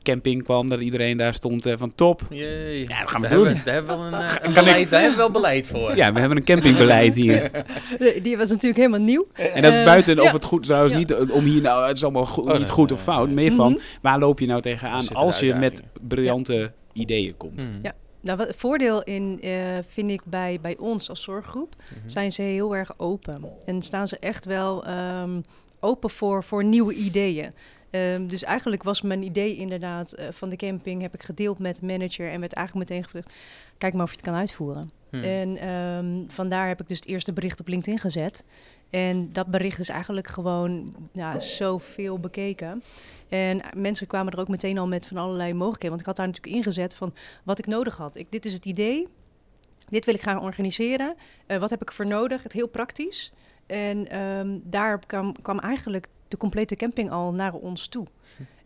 camping 0.06 0.44
kwam, 0.44 0.70
dat 0.70 0.80
iedereen 0.80 1.18
daar 1.18 1.34
stond 1.34 1.66
eh, 1.66 1.74
van 1.78 1.96
top. 1.96 2.22
Jee. 2.30 2.88
Ja, 2.88 3.00
dat 3.00 3.10
gaan 3.10 3.22
we 3.22 3.28
daar 3.28 3.38
doen. 3.38 3.46
Hebben, 3.46 3.66
daar 3.66 3.74
hebben 3.74 3.96
we 3.96 4.10
wel 4.12 4.20
een, 4.20 4.26
eh, 4.28 4.32
een 4.32 4.40
Kan 4.40 4.50
ik- 4.50 4.54
beleid, 4.54 4.90
daar 4.90 5.00
hebben 5.02 5.18
we 5.18 5.24
wel 5.24 5.32
beleid 5.42 5.68
voor. 5.68 5.96
Ja, 5.96 6.14
we 6.14 6.20
hebben 6.20 6.38
een 6.38 6.44
campingbeleid 6.44 7.16
hier. 7.16 7.52
Die 8.24 8.38
was 8.38 8.50
natuurlijk 8.50 8.78
helemaal 8.78 9.00
nieuw. 9.00 9.28
En 9.34 9.62
dat 9.62 9.72
is 9.72 9.80
Eh, 9.80 9.86
buiten 9.86 10.20
of 10.20 10.32
het 10.32 10.44
goed 10.46 10.64
trouwens 10.64 10.94
Ja. 10.94 10.98
niet 11.00 11.14
om 11.16 11.44
hier 11.44 11.62
nou, 11.62 11.88
het 11.88 11.98
is 11.98 12.04
allemaal 12.04 12.26
goed, 12.26 12.46
Oh, 12.46 12.58
niet 12.58 12.70
goed 12.70 12.90
nee, 12.90 12.98
of 12.98 13.04
fout. 13.04 13.26
nee. 13.26 13.36
Meer 13.36 13.52
van, 13.52 13.72
Mhm. 13.72 13.82
waar 14.02 14.20
loop 14.20 14.40
je 14.40 14.46
nou 14.48 14.62
tegenaan 14.62 15.08
als 15.14 15.40
je 15.40 15.54
met 15.54 15.84
briljante 16.08 16.72
ideeën 16.94 17.38
komt? 17.38 17.68
Mm. 17.70 17.80
Ja. 17.84 17.94
Nou, 18.22 18.38
wat 18.38 18.48
het 18.48 18.56
voordeel 18.56 19.04
in 19.04 19.38
eh, 19.42 19.52
vind 19.88 20.12
ik 20.12 20.22
bij, 20.26 20.60
bij 20.62 20.76
ons 20.80 21.10
als 21.10 21.24
zorggroep 21.24 21.76
Mhm. 21.78 22.10
zijn 22.10 22.32
ze 22.32 22.42
heel 22.42 22.76
erg 22.76 22.92
open. 22.98 23.42
En 23.66 23.82
staan 23.82 24.08
ze 24.08 24.18
echt 24.20 24.46
wel 24.46 24.86
ehm, 24.86 25.42
open 25.80 26.10
voor, 26.10 26.44
voor 26.44 26.64
nieuwe 26.64 26.94
ideeën. 26.94 27.54
Ehm, 27.96 28.28
dus 28.28 28.44
eigenlijk 28.44 28.84
was 28.84 29.02
mijn 29.02 29.24
idee 29.24 29.56
inderdaad 29.56 30.12
eh, 30.12 30.28
van 30.32 30.50
de 30.50 30.56
camping... 30.56 31.02
heb 31.02 31.14
ik 31.14 31.24
gedeeld 31.24 31.60
met 31.60 31.82
manager 31.82 32.32
en 32.32 32.40
werd 32.40 32.54
eigenlijk 32.54 32.90
meteen 32.90 33.04
gevraagd... 33.04 33.34
kijk 33.78 33.94
maar 33.94 34.04
of 34.04 34.10
je 34.10 34.16
het 34.16 34.26
kan 34.26 34.36
uitvoeren. 34.36 34.90
Mm. 35.12 35.24
En 35.24 35.58
ehm, 35.58 36.24
vandaar 36.28 36.68
heb 36.68 36.82
ik 36.82 36.88
dus 36.88 37.00
het 37.00 37.08
eerste 37.08 37.34
bericht 37.34 37.60
op 37.60 37.68
LinkedIn 37.68 38.00
gezet. 38.00 38.44
En 38.90 39.34
dat 39.34 39.48
bericht 39.48 39.80
is 39.80 39.90
eigenlijk 39.90 40.28
gewoon 40.28 40.96
ja, 41.12 41.40
zoveel 41.40 42.20
bekeken. 42.20 42.84
En 43.30 43.62
mensen 43.76 44.08
kwamen 44.08 44.34
er 44.34 44.40
ook 44.40 44.48
meteen 44.48 44.78
al 44.78 44.88
met 44.88 45.08
van 45.08 45.18
allerlei 45.18 45.54
mogelijkheden. 45.54 45.90
Want 45.90 46.02
ik 46.02 46.08
had 46.08 46.16
daar 46.16 46.28
natuurlijk 46.28 46.56
ingezet 46.56 46.96
van 46.96 47.14
wat 47.44 47.60
ik 47.60 47.68
nodig 47.68 47.98
had. 47.98 48.16
Ik, 48.16 48.32
dit 48.32 48.46
is 48.46 48.54
het 48.54 48.66
idee. 48.66 49.08
Dit 49.90 50.06
wil 50.06 50.14
ik 50.14 50.22
gaan 50.22 50.42
organiseren. 50.42 51.16
Eh, 51.46 51.58
wat 51.58 51.70
heb 51.70 51.82
ik 51.82 51.92
voor 51.92 52.08
nodig? 52.08 52.44
Het 52.44 52.52
heel 52.52 52.68
praktisch. 52.68 53.32
En 53.66 54.10
ehm, 54.10 54.58
daar 54.64 55.00
kwam, 55.06 55.42
kwam 55.42 55.60
eigenlijk 55.60 56.08
de 56.28 56.38
complete 56.38 56.76
camping 56.76 57.10
al 57.12 57.34
naar 57.34 57.54
ons 57.54 57.88
toe. 57.88 58.08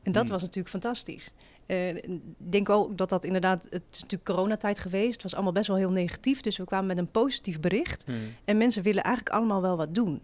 En 0.03 0.11
dat 0.11 0.23
Hmm. 0.23 0.31
was 0.31 0.41
natuurlijk 0.41 0.69
fantastisch. 0.69 1.33
Eh, 1.65 1.95
Ik 1.95 2.21
denk 2.37 2.69
ook 2.69 2.97
dat 2.97 3.09
dat 3.09 3.23
inderdaad... 3.23 3.63
Het 3.69 3.83
is 3.91 4.01
natuurlijk 4.01 4.29
coronatijd 4.29 4.79
geweest. 4.79 5.13
Het 5.13 5.23
was 5.23 5.33
allemaal 5.33 5.51
best 5.53 5.67
wel 5.67 5.77
heel 5.77 5.91
negatief. 5.91 6.41
Dus 6.41 6.57
we 6.57 6.63
kwamen 6.65 6.87
met 6.87 6.97
een 6.97 7.11
positief 7.11 7.59
bericht. 7.59 8.07
Mm. 8.07 8.15
En 8.45 8.57
mensen 8.57 8.83
willen 8.83 9.03
eigenlijk 9.03 9.35
allemaal 9.35 9.61
wel 9.61 9.77
wat 9.77 9.95
doen. 9.95 10.09
Mm. 10.09 10.19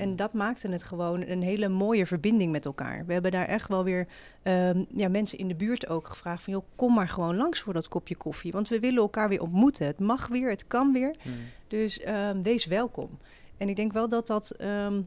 En 0.00 0.16
dat 0.16 0.32
maakte 0.32 0.68
het 0.68 0.82
gewoon 0.82 1.20
een 1.26 1.42
hele 1.42 1.68
mooie 1.68 2.06
verbinding 2.06 2.52
met 2.52 2.64
elkaar. 2.64 3.06
We 3.06 3.12
hebben 3.12 3.30
daar 3.30 3.46
echt 3.46 3.68
wel 3.68 3.84
weer 3.84 4.06
ehm, 4.42 4.84
ja, 4.94 5.08
mensen 5.08 5.38
in 5.38 5.48
de 5.48 5.54
buurt 5.54 5.88
ook 5.88 6.08
gevraagd 6.08 6.42
van... 6.42 6.52
joh, 6.52 6.64
kom 6.76 6.94
maar 6.94 7.08
gewoon 7.08 7.36
langs 7.36 7.60
voor 7.60 7.72
dat 7.72 7.88
kopje 7.88 8.16
koffie. 8.16 8.52
Want 8.52 8.68
we 8.68 8.80
willen 8.80 9.02
elkaar 9.02 9.28
weer 9.28 9.40
ontmoeten. 9.42 9.86
Het 9.86 9.98
mag 9.98 10.28
weer, 10.28 10.50
het 10.50 10.66
kan 10.66 10.92
weer. 10.92 11.14
Mm. 11.22 11.32
Dus 11.68 12.00
ehm, 12.00 12.42
wees 12.42 12.66
welkom. 12.66 13.18
En 13.56 13.68
ik 13.68 13.76
denk 13.76 13.92
wel 13.92 14.08
dat, 14.08 14.26
dat, 14.26 14.50
ehm, 14.50 15.00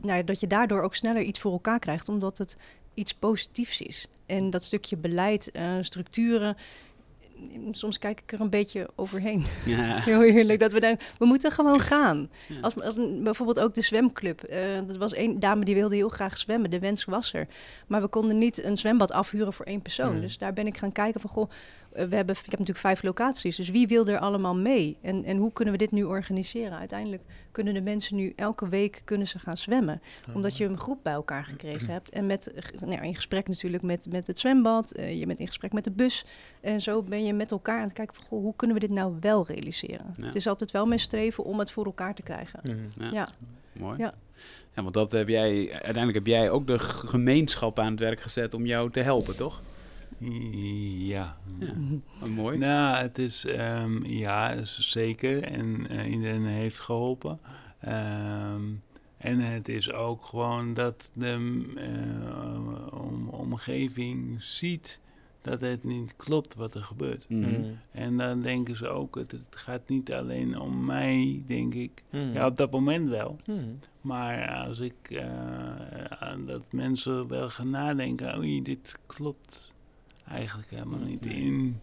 nou, 0.00 0.16
ja, 0.16 0.22
dat 0.22 0.40
je 0.40 0.46
daardoor 0.46 0.82
ook 0.82 0.94
sneller 0.94 1.22
iets 1.22 1.40
voor 1.40 1.52
elkaar 1.52 1.78
krijgt... 1.78 2.08
omdat 2.08 2.38
het 2.38 2.56
iets 2.94 3.14
positiefs 3.14 3.80
is. 3.80 4.08
En 4.26 4.50
dat 4.50 4.64
stukje 4.64 4.96
beleid, 4.96 5.50
eh, 5.50 5.76
structuren... 5.80 6.56
Soms 7.70 7.98
kijk 7.98 8.20
ik 8.20 8.32
er 8.32 8.40
een 8.40 8.50
beetje 8.50 8.88
overheen. 8.94 9.44
Ja. 9.64 9.96
Heel 10.04 10.22
eerlijk, 10.22 10.58
dat 10.58 10.72
we 10.72 10.80
denken, 10.80 11.06
we 11.18 11.26
moeten 11.26 11.50
gewoon 11.50 11.80
gaan. 11.80 12.30
Ja. 12.48 12.60
Als, 12.60 12.80
als 12.80 12.94
bijvoorbeeld 13.22 13.60
ook 13.60 13.74
de 13.74 13.80
zwemclub. 13.80 14.42
Eh, 14.42 14.78
dat 14.86 14.96
was 14.96 15.12
één 15.12 15.40
dame 15.40 15.64
die 15.64 15.74
wilde 15.74 15.94
heel 15.94 16.08
graag 16.08 16.38
zwemmen. 16.38 16.70
De 16.70 16.78
wens 16.78 17.04
was 17.04 17.32
er. 17.32 17.46
Maar 17.86 18.00
we 18.00 18.08
konden 18.08 18.38
niet 18.38 18.64
een 18.64 18.76
zwembad 18.76 19.12
afhuren 19.12 19.52
voor 19.52 19.66
één 19.66 19.82
persoon. 19.82 20.20
Dus 20.20 20.38
daar 20.38 20.52
ben 20.52 20.66
ik 20.66 20.76
gaan 20.76 20.92
kijken 20.92 21.20
van, 21.20 21.30
goh, 21.30 21.50
we 21.94 22.16
hebben, 22.16 22.34
ik 22.34 22.50
heb 22.50 22.58
natuurlijk 22.58 22.78
vijf 22.78 23.02
locaties. 23.02 23.56
Dus 23.56 23.68
wie 23.70 23.86
wil 23.86 24.06
er 24.06 24.18
allemaal 24.18 24.56
mee? 24.56 24.96
En, 25.02 25.24
en 25.24 25.36
hoe 25.36 25.52
kunnen 25.52 25.74
we 25.74 25.78
dit 25.78 25.90
nu 25.90 26.04
organiseren? 26.04 26.78
Uiteindelijk 26.78 27.22
kunnen 27.52 27.74
de 27.74 27.80
mensen 27.80 28.16
nu 28.16 28.32
elke 28.36 28.68
week 28.68 29.02
kunnen 29.04 29.26
ze 29.26 29.38
gaan 29.38 29.56
zwemmen. 29.56 30.02
Omdat 30.34 30.56
je 30.56 30.64
een 30.64 30.78
groep 30.78 30.98
bij 31.02 31.12
elkaar 31.12 31.44
gekregen 31.44 31.88
hebt. 31.88 32.10
En 32.10 32.26
met, 32.26 32.52
eh, 32.52 32.62
nou, 32.80 32.92
ja, 32.92 33.00
in 33.00 33.14
gesprek 33.14 33.48
natuurlijk 33.48 33.82
met, 33.82 34.06
met 34.10 34.26
het 34.26 34.38
zwembad. 34.38 34.92
eh, 34.92 35.18
je 35.18 35.26
bent 35.26 35.38
in 35.38 35.46
gesprek 35.46 35.72
met 35.72 35.84
de 35.84 35.90
bus. 35.90 36.24
En 36.60 36.80
zo 36.80 37.02
ben 37.02 37.24
je 37.24 37.32
met 37.32 37.50
elkaar 37.50 37.78
aan 37.78 37.84
het 37.84 37.92
kijken 37.92 38.14
van... 38.14 38.24
Goh, 38.24 38.42
hoe 38.42 38.56
kunnen 38.56 38.76
we 38.76 38.86
dit 38.86 38.96
nou 38.96 39.16
wel 39.20 39.46
realiseren? 39.46 40.14
Ja. 40.16 40.24
Het 40.24 40.34
is 40.34 40.46
altijd 40.46 40.70
wel 40.70 40.86
mijn 40.86 41.00
streven 41.00 41.44
om 41.44 41.58
het 41.58 41.72
voor 41.72 41.84
elkaar 41.84 42.14
te 42.14 42.22
krijgen. 42.22 42.60
Mm. 42.62 43.04
Ja. 43.04 43.10
Ja. 43.12 43.28
Mooi. 43.72 43.98
Ja. 43.98 44.14
Ja, 44.74 44.82
want 44.82 44.94
dat 44.94 45.12
heb 45.12 45.28
jij, 45.28 45.68
uiteindelijk 45.72 46.14
heb 46.14 46.26
jij 46.26 46.50
ook 46.50 46.66
de 46.66 46.78
gemeenschap 46.78 47.78
aan 47.78 47.90
het 47.90 48.00
werk 48.00 48.20
gezet 48.20 48.54
om 48.54 48.66
jou 48.66 48.90
te 48.90 49.00
helpen, 49.00 49.36
toch? 49.36 49.62
Ja. 51.08 51.36
Ja. 51.58 51.74
Oh, 52.22 52.28
mooi. 52.28 52.58
Nou, 52.58 52.96
het 52.96 53.18
is, 53.18 53.44
ehm, 53.46 54.04
ja, 54.06 54.50
is 54.50 54.90
zeker. 54.90 55.42
En 55.42 55.86
eh, 55.88 56.10
iedereen 56.12 56.44
heeft 56.46 56.78
geholpen. 56.78 57.38
Ehm, 57.80 58.62
en 59.16 59.38
het 59.40 59.68
is 59.68 59.92
ook 59.92 60.24
gewoon 60.26 60.74
dat 60.74 61.10
de 61.14 61.62
eh, 61.76 63.00
om- 63.00 63.28
omgeving 63.28 64.42
ziet 64.42 65.00
dat 65.40 65.60
het 65.60 65.84
niet 65.84 66.14
klopt 66.16 66.54
wat 66.54 66.74
er 66.74 66.82
gebeurt. 66.84 67.28
Mhm. 67.28 67.48
Mm. 67.60 67.78
En 67.90 68.16
dan 68.16 68.40
denken 68.42 68.76
ze 68.76 68.88
ook, 68.88 69.14
het, 69.14 69.30
het 69.30 69.42
gaat 69.50 69.88
niet 69.88 70.12
alleen 70.12 70.60
om 70.60 70.84
mij, 70.84 71.42
denk 71.46 71.74
ik. 71.74 72.02
Mm. 72.10 72.32
Ja, 72.32 72.46
op 72.46 72.56
dat 72.56 72.70
moment 72.70 73.08
wel. 73.08 73.36
Mm. 73.46 73.78
Maar 74.00 74.48
als 74.66 74.78
ik 74.78 74.94
eh, 75.10 75.26
aan 76.18 76.46
dat 76.46 76.62
mensen 76.72 77.28
wel 77.28 77.48
gaan 77.50 77.70
nadenken, 77.70 78.38
oei, 78.38 78.62
dit 78.62 78.98
klopt 79.06 79.72
eigenlijk 80.28 80.70
helemaal 80.70 80.98
niet 80.98 81.26
in 81.26 81.80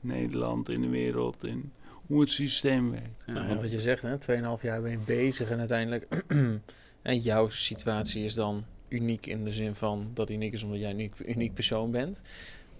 Nederland, 0.00 0.68
in 0.68 0.82
de 0.82 0.88
wereld, 0.88 1.44
in 1.44 1.72
hoe 2.08 2.20
het 2.20 2.30
systeem 2.30 2.90
werkt. 2.90 3.22
Ja, 3.26 3.32
Nou, 3.32 3.60
wat 3.60 3.70
je 3.70 3.80
zegt, 3.80 4.02
hè, 4.02 4.18
2,5 4.18 4.62
jaar 4.62 4.82
ben 4.82 4.90
je 4.90 4.98
bezig 4.98 5.50
en 5.50 5.58
uiteindelijk... 5.58 6.24
en 7.02 7.18
jouw 7.18 7.48
situatie 7.48 8.24
is 8.24 8.34
dan 8.34 8.64
uniek 8.88 9.26
in 9.26 9.44
de 9.44 9.52
zin 9.52 9.74
van 9.74 10.10
dat 10.14 10.30
uniek 10.30 10.52
is 10.52 10.62
omdat 10.62 10.78
jij 10.78 10.90
een 10.90 10.98
uniek, 10.98 11.18
uniek 11.26 11.54
persoon 11.54 11.90
bent. 11.90 12.20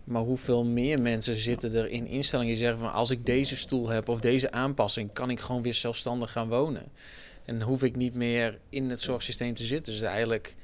Maar 0.05 0.23
hoeveel 0.23 0.65
meer 0.65 1.03
mensen 1.03 1.37
zitten 1.37 1.75
er 1.75 1.89
in 1.89 2.07
instellingen 2.07 2.53
die 2.53 2.63
zeggen 2.63 2.79
van... 2.79 2.93
als 2.93 3.11
ik 3.11 3.27
deze 3.27 3.57
stoel 3.57 3.89
heb 3.89 4.09
of 4.09 4.21
deze 4.21 4.51
aanpassing... 4.51 5.13
kan 5.13 5.31
ik 5.31 5.41
gewoon 5.41 5.63
weer 5.63 5.75
zelfstandig 5.75 6.33
gaan 6.33 6.49
wonen. 6.49 6.87
En 7.45 7.63
hoef 7.63 7.83
ik 7.83 7.97
niet 7.97 8.15
meer 8.15 8.59
in 8.69 8.91
het 8.91 9.01
zorgsysteem 9.01 9.55
te 9.55 9.65
zitten. 9.65 9.93
Dus 9.93 10.03
eigenlijk, 10.03 10.57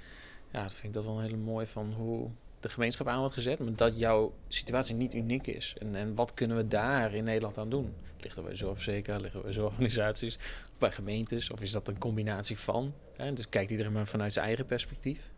ja, 0.53 0.62
dat 0.62 0.75
vind 0.75 0.85
ik 0.85 0.93
dat 0.93 1.05
wel 1.05 1.17
een 1.17 1.23
hele 1.23 1.37
mooi 1.37 1.67
van 1.67 1.93
hoe 1.93 2.31
de 2.64 2.71
gemeenschap 2.71 3.09
aan 3.09 3.18
wordt 3.18 3.35
gezet. 3.35 3.59
Maar 3.59 3.75
dat 3.76 3.99
jouw 3.99 4.35
situatie 4.49 4.94
niet 4.94 5.14
uniek 5.14 5.47
is. 5.47 5.75
En, 5.78 5.94
en 5.94 6.14
wat 6.14 6.35
kunnen 6.35 6.56
we 6.56 6.68
daar 6.68 7.14
in 7.14 7.25
Nederland 7.25 7.59
aan 7.59 7.71
doen? 7.71 7.92
Ligt 8.21 8.35
dat 8.35 8.44
bij 8.44 8.56
zorgverzekeraars, 8.56 9.23
ligt 9.23 9.35
dat 9.35 9.42
bij 9.42 9.52
zorgorganisaties, 9.52 10.37
of 10.73 10.78
bij 10.78 10.92
gemeentes? 10.92 11.50
Of 11.50 11.61
is 11.61 11.73
dat 11.73 11.88
een 11.88 11.99
combinatie 11.99 12.59
van? 12.59 12.94
Hè? 13.16 13.33
Dus 13.33 13.49
kijkt 13.49 13.71
iedereen 13.71 13.92
maar 13.92 14.06
vanuit 14.06 14.33
zijn 14.33 14.47
eigen 14.47 14.66
perspectief? 14.66 15.30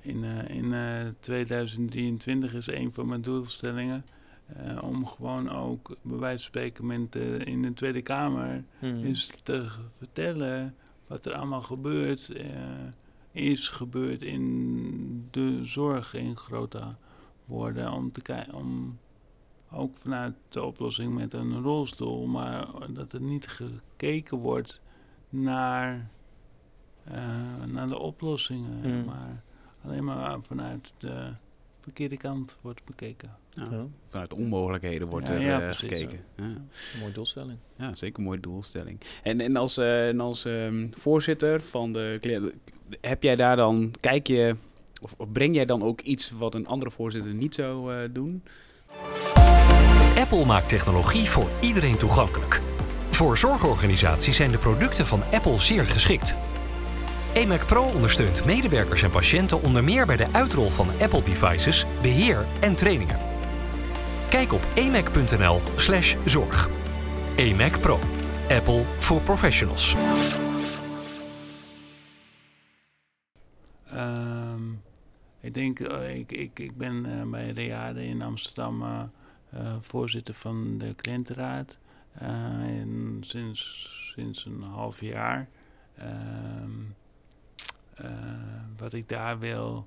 In, 0.00 0.24
eh, 0.24 0.56
in 0.56 0.72
eh, 0.74 1.06
2023 1.20 2.54
is 2.54 2.66
een 2.66 2.92
van 2.92 3.06
mijn 3.06 3.22
doelstellingen 3.22 4.04
eh, 4.46 4.82
om 4.82 5.06
gewoon 5.06 5.50
ook, 5.50 5.96
bij 6.02 6.18
wijze 6.18 6.36
van 6.36 6.44
spreken, 6.44 6.86
met, 6.86 7.14
in 7.46 7.62
de 7.62 7.72
Tweede 7.74 8.02
Kamer 8.02 8.64
Hmm. 8.78 9.04
is 9.04 9.30
te 9.42 9.66
vertellen 9.98 10.74
wat 11.06 11.26
er 11.26 11.34
allemaal 11.34 11.62
gebeurt, 11.62 12.28
eh, 12.28 12.46
is 13.34 13.68
gebeurd 13.68 14.22
in 14.22 15.28
de 15.30 15.64
zorg 15.64 16.14
in 16.14 16.36
grote 16.36 16.94
woorden. 17.44 17.92
Om 17.92 18.12
te 18.12 18.22
kijken, 18.22 18.54
om 18.54 18.98
ook 19.70 19.96
vanuit 19.96 20.34
de 20.48 20.62
oplossing 20.62 21.14
met 21.14 21.32
een 21.32 21.62
rolstoel, 21.62 22.26
maar 22.26 22.66
dat 22.92 23.12
er 23.12 23.20
niet 23.20 23.46
gekeken 23.46 24.38
wordt 24.38 24.80
naar, 25.28 26.08
eh, 27.04 27.64
naar 27.66 27.88
de 27.88 27.98
oplossingen, 27.98 28.98
Mm. 28.98 29.04
maar 29.04 29.42
alleen 29.84 30.04
maar 30.04 30.42
vanuit 30.42 30.94
de 30.98 31.32
verkeerde 31.84 32.16
kant 32.16 32.56
wordt 32.60 32.84
bekeken. 32.84 33.30
Ja. 33.50 33.66
Ja, 33.70 33.86
Vanuit 34.08 34.34
onmogelijkheden 34.34 35.08
wordt 35.08 35.28
Ja, 35.28 35.34
er 35.34 35.40
ja, 35.40 35.58
eh, 35.58 35.64
precies, 35.64 35.80
gekeken. 35.80 36.20
Mooie 37.00 37.12
doelstelling. 37.12 37.58
ja, 37.78 37.94
zeker 37.94 38.18
een 38.18 38.24
mooie 38.24 38.40
doelstelling. 38.40 39.00
En, 39.22 39.40
en 39.40 39.56
als, 39.56 39.76
eh, 39.76 40.08
en 40.08 40.20
als 40.20 40.44
ehm, 40.44 40.86
voorzitter 40.92 41.62
van 41.62 41.92
de 41.92 42.18
cliënt, 42.20 42.52
heb 43.00 43.22
jij 43.22 43.36
daar 43.36 43.56
dan, 43.56 43.94
kijk 44.00 44.26
je, 44.26 44.56
of, 45.02 45.14
of 45.16 45.32
breng 45.32 45.54
jij 45.54 45.64
dan 45.64 45.82
ook 45.82 46.00
iets 46.00 46.30
wat 46.30 46.54
een 46.54 46.66
andere 46.66 46.90
voorzitter 46.90 47.34
niet 47.34 47.54
zou 47.54 47.94
eh, 47.94 48.08
doen? 48.12 48.42
Apple 50.18 50.44
maakt 50.46 50.68
technologie 50.68 51.28
voor 51.28 51.48
iedereen 51.60 51.96
toegankelijk. 51.96 52.60
Voor 53.10 53.38
zorgorganisaties 53.38 54.36
zijn 54.36 54.50
de 54.50 54.58
producten 54.58 55.06
van 55.06 55.22
Apple 55.32 55.58
zeer 55.58 55.86
geschikt. 55.86 56.36
eMac 57.34 57.66
Pro 57.66 57.82
ondersteunt 57.82 58.44
medewerkers 58.44 59.02
en 59.02 59.10
patiënten 59.10 59.62
onder 59.62 59.84
meer 59.84 60.06
bij 60.06 60.16
de 60.16 60.32
uitrol 60.32 60.70
van 60.70 60.88
Apple 60.88 61.22
devices, 61.22 61.86
beheer 62.02 62.46
en 62.60 62.74
trainingen. 62.74 63.18
Kijk 64.30 64.52
op 64.52 64.66
emac.nl/slash 64.74 66.16
zorg. 66.24 66.68
eMac 67.36 67.80
Pro. 67.80 67.98
Apple 68.48 68.84
voor 68.98 69.20
professionals. 69.20 69.94
Ehm, 73.90 74.72
ik 75.40 75.54
denk, 75.54 75.80
eh, 75.80 76.16
ik, 76.16 76.32
ik, 76.32 76.58
ik 76.58 76.76
ben 76.76 77.06
eh, 77.06 77.30
bij 77.30 77.50
Reade 77.50 78.06
in 78.06 78.22
Amsterdam 78.22 78.82
eh, 78.82 79.76
voorzitter 79.80 80.34
van 80.34 80.78
de 80.78 80.94
cliëntenraad. 80.94 81.78
En 82.12 83.18
sinds, 83.20 83.90
sinds 84.14 84.44
een 84.44 84.62
half 84.62 85.00
jaar. 85.00 85.48
Ehm, 85.96 86.70
eh, 87.94 88.10
wat 88.76 88.92
ik 88.92 89.08
daar 89.08 89.38
wil, 89.38 89.86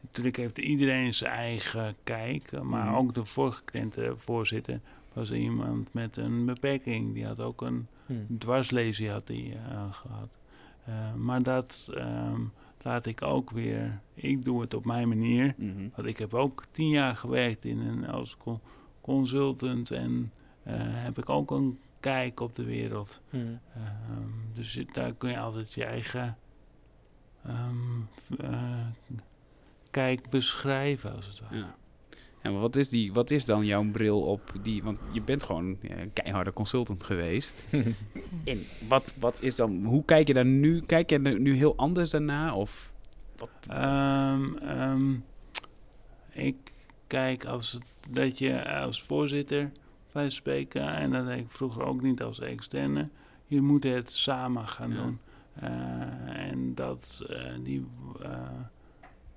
natuurlijk 0.00 0.36
heeft 0.36 0.58
iedereen 0.58 1.14
zijn 1.14 1.32
eigen 1.32 1.94
kijk, 2.04 2.62
maar 2.62 2.86
Mhm. 2.86 2.94
ook 2.94 3.14
de 3.14 3.24
vorige 3.24 3.64
cliëntenvoorzitter 3.64 4.80
was 5.12 5.32
iemand 5.32 5.92
met 5.94 6.16
een 6.16 6.44
beperking. 6.46 7.14
Die 7.14 7.26
had 7.26 7.40
ook 7.40 7.60
een 7.62 7.86
Hmm. 8.06 8.38
dwarslesie 8.38 9.10
had 9.10 9.26
die, 9.26 9.54
eh, 9.54 9.92
gehad. 9.92 10.36
Eh, 10.84 11.14
maar 11.14 11.42
dat 11.42 11.88
ehm, 11.94 12.40
laat 12.82 13.06
ik 13.06 13.22
ook 13.22 13.50
weer. 13.50 14.00
Ik 14.14 14.44
doe 14.44 14.60
het 14.60 14.74
op 14.74 14.84
mijn 14.84 15.08
manier. 15.08 15.54
Mhm. 15.56 15.88
Want 15.94 16.08
ik 16.08 16.18
heb 16.18 16.34
ook 16.34 16.64
tien 16.70 16.88
jaar 16.88 17.16
gewerkt 17.16 17.64
in 17.64 17.78
een, 17.78 18.06
als 18.06 18.36
co- 18.36 18.60
consultant 19.00 19.90
en 19.90 20.32
heb 20.78 21.18
ik 21.18 21.28
ook 21.28 21.50
een 21.50 21.78
kijk 22.00 22.40
op 22.40 22.54
de 22.54 22.64
wereld. 22.64 23.20
Hmm. 23.30 23.58
Ehm, 23.74 24.28
dus 24.54 24.84
daar 24.92 25.12
kun 25.14 25.30
je 25.30 25.38
altijd 25.38 25.72
je 25.72 25.84
eigen 25.84 26.36
ehm, 27.46 28.00
eh, 28.40 28.86
kijk 29.90 30.30
beschrijven, 30.30 31.16
als 31.16 31.26
het 31.26 31.40
ware. 31.40 31.56
Ja. 31.56 31.76
Maar 32.50 32.60
wat 32.60 32.76
is, 32.76 32.88
die, 32.88 33.12
wat 33.12 33.30
is 33.30 33.44
dan 33.44 33.64
jouw 33.66 33.90
bril 33.90 34.20
op 34.22 34.52
die... 34.62 34.82
Want 34.82 34.98
je 35.12 35.22
bent 35.22 35.42
gewoon 35.42 35.76
ja, 35.80 35.96
een 35.96 36.12
keiharde 36.12 36.52
consultant 36.52 37.02
geweest. 37.02 37.64
En 38.44 38.66
wat, 38.88 39.14
wat 39.18 39.36
is 39.40 39.54
dan... 39.54 39.84
Hoe 39.84 40.04
kijk 40.04 40.26
je 40.26 40.34
daar 40.34 40.44
nu... 40.44 40.80
Kijk 40.86 41.10
je 41.10 41.18
er 41.22 41.40
nu 41.40 41.54
heel 41.56 41.76
anders 41.76 42.10
daarna? 42.10 42.54
Of... 42.54 42.92
Wat, 43.36 43.48
Ehm, 43.68 44.56
ehm, 44.56 45.12
ik 46.32 46.56
kijk 47.06 47.44
als 47.44 47.72
het, 47.72 48.06
dat 48.10 48.38
je 48.38 48.70
als 48.80 49.02
voorzitter 49.02 49.70
bij 50.12 50.30
spreken, 50.30 50.94
en 50.94 51.10
dat 51.10 51.26
deed 51.26 51.38
ik 51.38 51.50
vroeger 51.50 51.82
ook 51.84 52.02
niet 52.02 52.22
als 52.22 52.40
externe, 52.40 53.08
je 53.46 53.60
moet 53.60 53.84
het 53.84 54.12
samen 54.12 54.68
gaan 54.68 54.90
Ja. 54.90 54.96
doen. 55.02 55.18
Eh, 55.54 55.70
en 56.50 56.74
dat 56.74 57.22
eh, 57.28 57.52
die, 57.62 57.86
eh, 58.22 58.30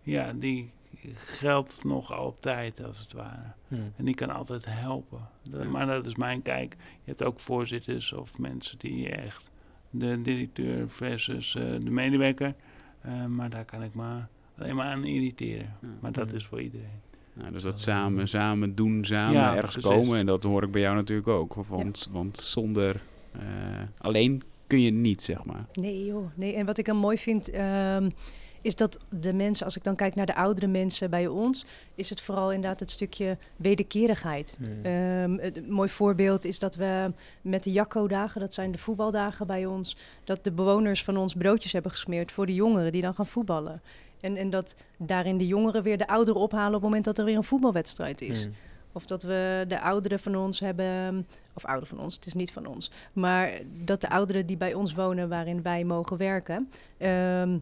ja, 0.02 0.34
die 0.34 0.70
geldt 1.14 1.84
nog 1.84 2.12
altijd 2.12 2.84
als 2.84 3.00
het 3.00 3.14
ware. 3.14 3.52
Hmm. 3.68 3.92
En 3.98 4.06
die 4.06 4.16
kan 4.16 4.30
altijd 4.30 4.66
helpen. 4.70 5.28
Dat- 5.50 5.66
maar 5.68 5.86
dat 5.86 6.06
is 6.06 6.16
mijn 6.16 6.42
kijk. 6.42 6.76
Je 6.80 7.02
hebt 7.10 7.24
ook 7.24 7.40
voorzitters 7.40 8.14
of 8.14 8.38
mensen 8.38 8.80
die 8.80 9.10
echt 9.10 9.52
de 9.90 10.22
directeur 10.22 10.90
versus 10.90 11.56
eh, 11.56 11.64
de 11.80 11.90
medewerker. 11.92 12.56
Eh, 13.02 13.26
maar 13.26 13.50
daar 13.50 13.66
kan 13.66 13.84
ik 13.84 13.94
me 13.96 14.20
alleen 14.58 14.76
maar 14.76 14.86
aan 14.86 15.04
irriteren. 15.06 15.76
Ja. 15.82 15.88
Maar 16.00 16.12
dat 16.12 16.28
Mhm. 16.28 16.36
is 16.36 16.46
voor 16.46 16.62
iedereen. 16.62 17.04
nou, 17.34 17.52
dus 17.52 17.62
dat 17.62 17.80
samen, 17.80 18.28
samen 18.28 18.76
doen, 18.76 19.06
samen 19.06 19.34
Ja, 19.34 19.56
ergens 19.56 19.76
precies. 19.76 19.90
komen. 19.92 20.20
En 20.20 20.26
dat 20.26 20.44
hoor 20.44 20.64
ik 20.64 20.72
bij 20.72 20.82
jou 20.82 20.96
natuurlijk 20.96 21.28
ook. 21.28 21.54
Want, 21.54 22.10
want 22.12 22.38
zonder... 22.38 23.02
eh, 23.32 23.42
alleen 23.98 24.44
kun 24.68 24.82
je 24.82 24.92
niet, 24.92 25.22
zeg 25.22 25.46
maar. 25.46 25.66
Nee 25.74 26.06
joh, 26.06 26.26
nee. 26.36 26.54
En 26.56 26.66
wat 26.66 26.78
ik 26.78 26.86
dan 26.86 26.98
mooi 26.98 27.18
vind, 27.18 27.50
ehm, 27.50 28.10
is 28.62 28.76
dat 28.76 29.00
de 29.10 29.34
mensen, 29.34 29.66
als 29.66 29.76
ik 29.76 29.84
dan 29.84 29.96
kijk 29.96 30.16
naar 30.16 30.26
de 30.26 30.36
oudere 30.36 30.68
mensen 30.68 31.10
bij 31.10 31.28
ons, 31.28 31.66
is 31.96 32.10
het 32.10 32.22
vooral 32.22 32.52
inderdaad 32.52 32.80
het 32.80 32.92
stukje 32.92 33.38
wederkerigheid. 33.56 34.58
Hmm. 34.64 34.84
Ehm, 34.86 35.38
het- 35.46 35.58
een 35.58 35.72
mooi 35.72 35.90
voorbeeld 35.90 36.46
is 36.46 36.60
dat 36.60 36.76
we 36.76 37.12
met 37.42 37.64
de 37.64 37.72
Jacco-dagen, 37.72 38.42
dat 38.42 38.54
zijn 38.54 38.72
de 38.72 38.78
voetbaldagen 38.78 39.48
bij 39.48 39.66
ons, 39.66 39.98
dat 40.24 40.44
de 40.44 40.52
bewoners 40.52 41.04
van 41.04 41.18
ons 41.18 41.34
broodjes 41.34 41.72
hebben 41.72 41.92
gesmeerd 41.92 42.32
voor 42.32 42.46
de 42.46 42.54
jongeren 42.54 42.92
die 42.92 43.02
dan 43.02 43.14
gaan 43.16 43.26
voetballen. 43.28 43.82
En, 44.22 44.36
en 44.38 44.50
dat 44.50 44.76
daarin 44.98 45.38
de 45.38 45.48
jongeren 45.48 45.84
weer 45.84 45.98
de 45.98 46.08
ouderen 46.08 46.42
ophalen 46.42 46.68
op 46.68 46.74
het 46.74 46.84
moment 46.84 47.06
dat 47.06 47.18
er 47.18 47.26
weer 47.26 47.38
een 47.38 47.44
voetbalwedstrijd 47.44 48.22
is. 48.22 48.44
Hmm. 48.44 48.54
Of 48.96 49.06
dat 49.06 49.24
we 49.24 49.66
de 49.68 49.82
ouderen 49.82 50.20
van 50.20 50.36
ons 50.36 50.60
hebben, 50.60 51.28
of 51.54 51.66
ouderen 51.66 51.96
van 51.96 52.06
ons, 52.06 52.16
het 52.16 52.26
is 52.26 52.34
niet 52.34 52.52
van 52.52 52.66
ons, 52.66 52.92
maar 53.14 53.52
dat 53.84 54.02
de 54.02 54.10
ouderen 54.10 54.46
die 54.46 54.58
bij 54.58 54.74
ons 54.74 54.94
wonen, 54.94 55.30
waarin 55.30 55.62
wij 55.62 55.84
mogen 55.84 56.18
werken, 56.18 56.72
ehm, 56.98 57.58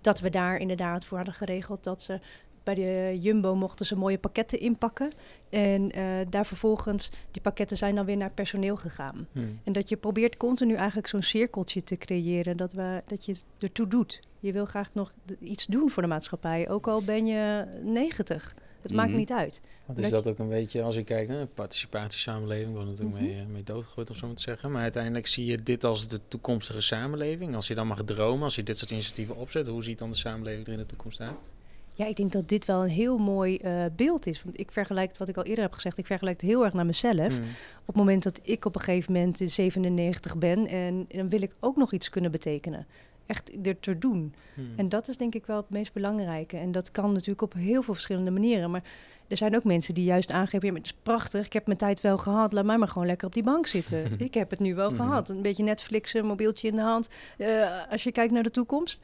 dat 0.00 0.20
we 0.20 0.30
daar 0.30 0.56
inderdaad 0.56 1.04
voor 1.04 1.16
hadden 1.16 1.34
geregeld 1.34 1.84
dat 1.84 2.02
ze 2.02 2.20
bij 2.62 2.74
de 2.74 3.18
Jumbo 3.20 3.54
mochten 3.54 3.86
ze 3.86 3.96
mooie 3.96 4.18
pakketten 4.18 4.60
inpakken. 4.60 5.12
En 5.48 5.90
eh, 5.90 6.04
daar 6.28 6.46
vervolgens, 6.46 7.10
die 7.30 7.42
pakketten 7.42 7.76
zijn 7.76 7.94
dan 7.94 8.04
weer 8.04 8.16
naar 8.16 8.30
personeel 8.30 8.76
gegaan. 8.76 9.26
Hmm. 9.32 9.60
En 9.64 9.72
dat 9.72 9.88
je 9.88 9.96
probeert 9.96 10.36
continu 10.36 10.74
eigenlijk 10.74 11.08
zo'n 11.08 11.22
cirkeltje 11.22 11.82
te 11.82 11.96
creëren, 11.96 12.56
dat, 12.56 12.72
we, 12.72 13.02
dat 13.06 13.24
je 13.24 13.32
het 13.32 13.42
ertoe 13.58 13.88
doet. 13.88 14.20
Je 14.40 14.52
wil 14.52 14.64
graag 14.64 14.90
nog 14.92 15.12
iets 15.40 15.66
doen 15.66 15.90
voor 15.90 16.02
de 16.02 16.08
maatschappij, 16.08 16.68
ook 16.68 16.88
al 16.88 17.02
ben 17.02 17.26
je 17.26 17.66
90. 17.82 18.54
Het 18.82 18.92
maakt 18.92 19.08
Mhm. 19.08 19.18
niet 19.18 19.30
uit. 19.32 19.60
Want 19.86 19.98
is 19.98 20.10
Dat 20.10 20.24
dat 20.24 20.32
ook 20.32 20.38
een 20.38 20.48
beetje, 20.48 20.82
als 20.82 20.94
je 20.94 21.04
kijkt 21.04 21.28
naar 21.30 21.40
de 21.40 21.46
participatiesamenleving, 21.46 22.72
wordt 22.72 22.88
natuurlijk 22.88 23.16
Mhm. 23.16 23.24
mee, 23.26 23.38
eh, 23.40 23.46
mee 23.46 23.62
doodgegooid 23.62 24.10
of 24.10 24.16
zo 24.16 24.26
moet 24.26 24.40
zeggen. 24.40 24.70
Maar 24.72 24.82
uiteindelijk 24.82 25.26
zie 25.26 25.44
je 25.46 25.62
dit 25.62 25.84
als 25.84 26.08
de 26.08 26.20
toekomstige 26.28 26.80
samenleving. 26.80 27.54
Als 27.54 27.66
je 27.66 27.74
dan 27.74 27.86
mag 27.86 28.02
dromen, 28.04 28.42
als 28.42 28.54
je 28.54 28.62
dit 28.62 28.78
soort 28.78 28.90
initiatieven 28.90 29.36
opzet, 29.36 29.66
hoe 29.66 29.84
ziet 29.84 29.98
dan 29.98 30.10
de 30.10 30.16
samenleving 30.16 30.66
er 30.66 30.72
in 30.72 30.78
de 30.78 30.86
toekomst 30.86 31.20
uit? 31.20 31.52
Ja, 31.94 32.06
ik 32.06 32.16
denk 32.16 32.32
dat 32.32 32.48
dit 32.48 32.64
wel 32.64 32.82
een 32.82 32.88
heel 32.88 33.18
mooi 33.18 33.56
eh, 33.56 33.84
beeld 33.96 34.26
is. 34.26 34.42
Want 34.42 34.58
ik 34.60 34.70
vergelijk, 34.72 35.16
wat 35.16 35.28
ik 35.28 35.36
al 35.36 35.44
eerder 35.44 35.64
heb 35.64 35.72
gezegd, 35.72 35.98
ik 35.98 36.06
vergelijk 36.06 36.40
het 36.40 36.50
heel 36.50 36.64
erg 36.64 36.72
naar 36.72 36.86
mezelf. 36.86 37.34
Hmm. 37.36 37.44
Op 37.80 37.86
het 37.86 37.96
moment 37.96 38.22
dat 38.22 38.40
ik 38.42 38.64
op 38.64 38.74
een 38.74 38.80
gegeven 38.80 39.12
moment 39.12 39.40
in 39.40 39.50
97 39.50 40.36
ben 40.36 40.66
en 40.66 41.06
dan 41.08 41.28
wil 41.28 41.42
ik 41.42 41.52
ook 41.60 41.76
nog 41.76 41.92
iets 41.92 42.08
kunnen 42.10 42.30
betekenen. 42.30 42.86
Echt 43.30 43.66
er 43.66 43.80
te 43.80 43.98
doen. 43.98 44.34
Hmm. 44.54 44.72
En 44.76 44.88
dat 44.88 45.08
is 45.08 45.16
denk 45.16 45.34
ik 45.34 45.46
wel 45.46 45.56
het 45.56 45.70
meest 45.70 45.92
belangrijke. 45.92 46.56
En 46.56 46.72
dat 46.72 46.90
kan 46.90 47.12
natuurlijk 47.12 47.42
op 47.42 47.52
heel 47.52 47.82
veel 47.82 47.94
verschillende 47.94 48.30
manieren. 48.30 48.70
Maar 48.70 48.82
er 49.28 49.36
zijn 49.36 49.56
ook 49.56 49.64
mensen 49.64 49.94
die 49.94 50.04
juist 50.04 50.30
aangeven, 50.30 50.66
ja, 50.66 50.72
maar 50.72 50.82
het 50.82 50.90
is 50.92 50.98
prachtig, 51.02 51.46
ik 51.46 51.52
heb 51.52 51.66
mijn 51.66 51.78
tijd 51.78 52.00
wel 52.00 52.18
gehad, 52.18 52.52
laat 52.52 52.64
mij 52.64 52.78
maar 52.78 52.88
gewoon 52.88 53.06
lekker 53.06 53.26
op 53.26 53.32
die 53.34 53.42
bank 53.42 53.66
zitten. 53.66 54.04
ik 54.20 54.34
heb 54.34 54.50
het 54.50 54.58
nu 54.60 54.74
wel 54.74 54.90
Mhm. 54.90 55.02
gehad. 55.02 55.28
Een 55.28 55.42
beetje 55.42 55.62
Netflix, 55.62 56.14
een 56.14 56.26
mobieltje 56.26 56.68
in 56.68 56.76
de 56.76 56.82
hand, 56.82 57.08
eh, 57.38 57.68
als 57.90 58.02
je 58.02 58.12
kijkt 58.12 58.32
naar 58.32 58.42
de 58.42 58.50
toekomst. 58.50 59.00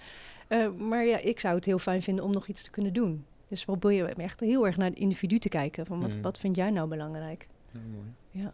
Eh, 0.49 0.69
maar 0.79 1.05
ja, 1.05 1.19
ik 1.19 1.41
zou 1.41 1.55
het 1.55 1.65
heel 1.65 1.79
fijn 1.79 2.03
vinden 2.03 2.25
om 2.25 2.33
nog 2.33 2.47
iets 2.49 2.63
te 2.63 2.71
kunnen 2.71 2.93
doen. 2.93 3.25
Dus 3.49 3.65
probeer 3.65 3.93
je 3.93 4.05
echt 4.05 4.41
heel 4.41 4.67
erg 4.67 4.77
naar 4.77 4.89
het 4.91 4.99
individu 4.99 5.39
te 5.39 5.49
kijken. 5.49 5.87
Van 5.87 6.01
wat, 6.01 6.11
Mhm. 6.13 6.21
wat 6.21 6.39
vind 6.39 6.57
jij 6.57 6.71
nou 6.71 6.89
belangrijk? 6.89 7.47
Ja, 7.73 7.81
mooi. 7.95 8.07
Ja. 8.45 8.53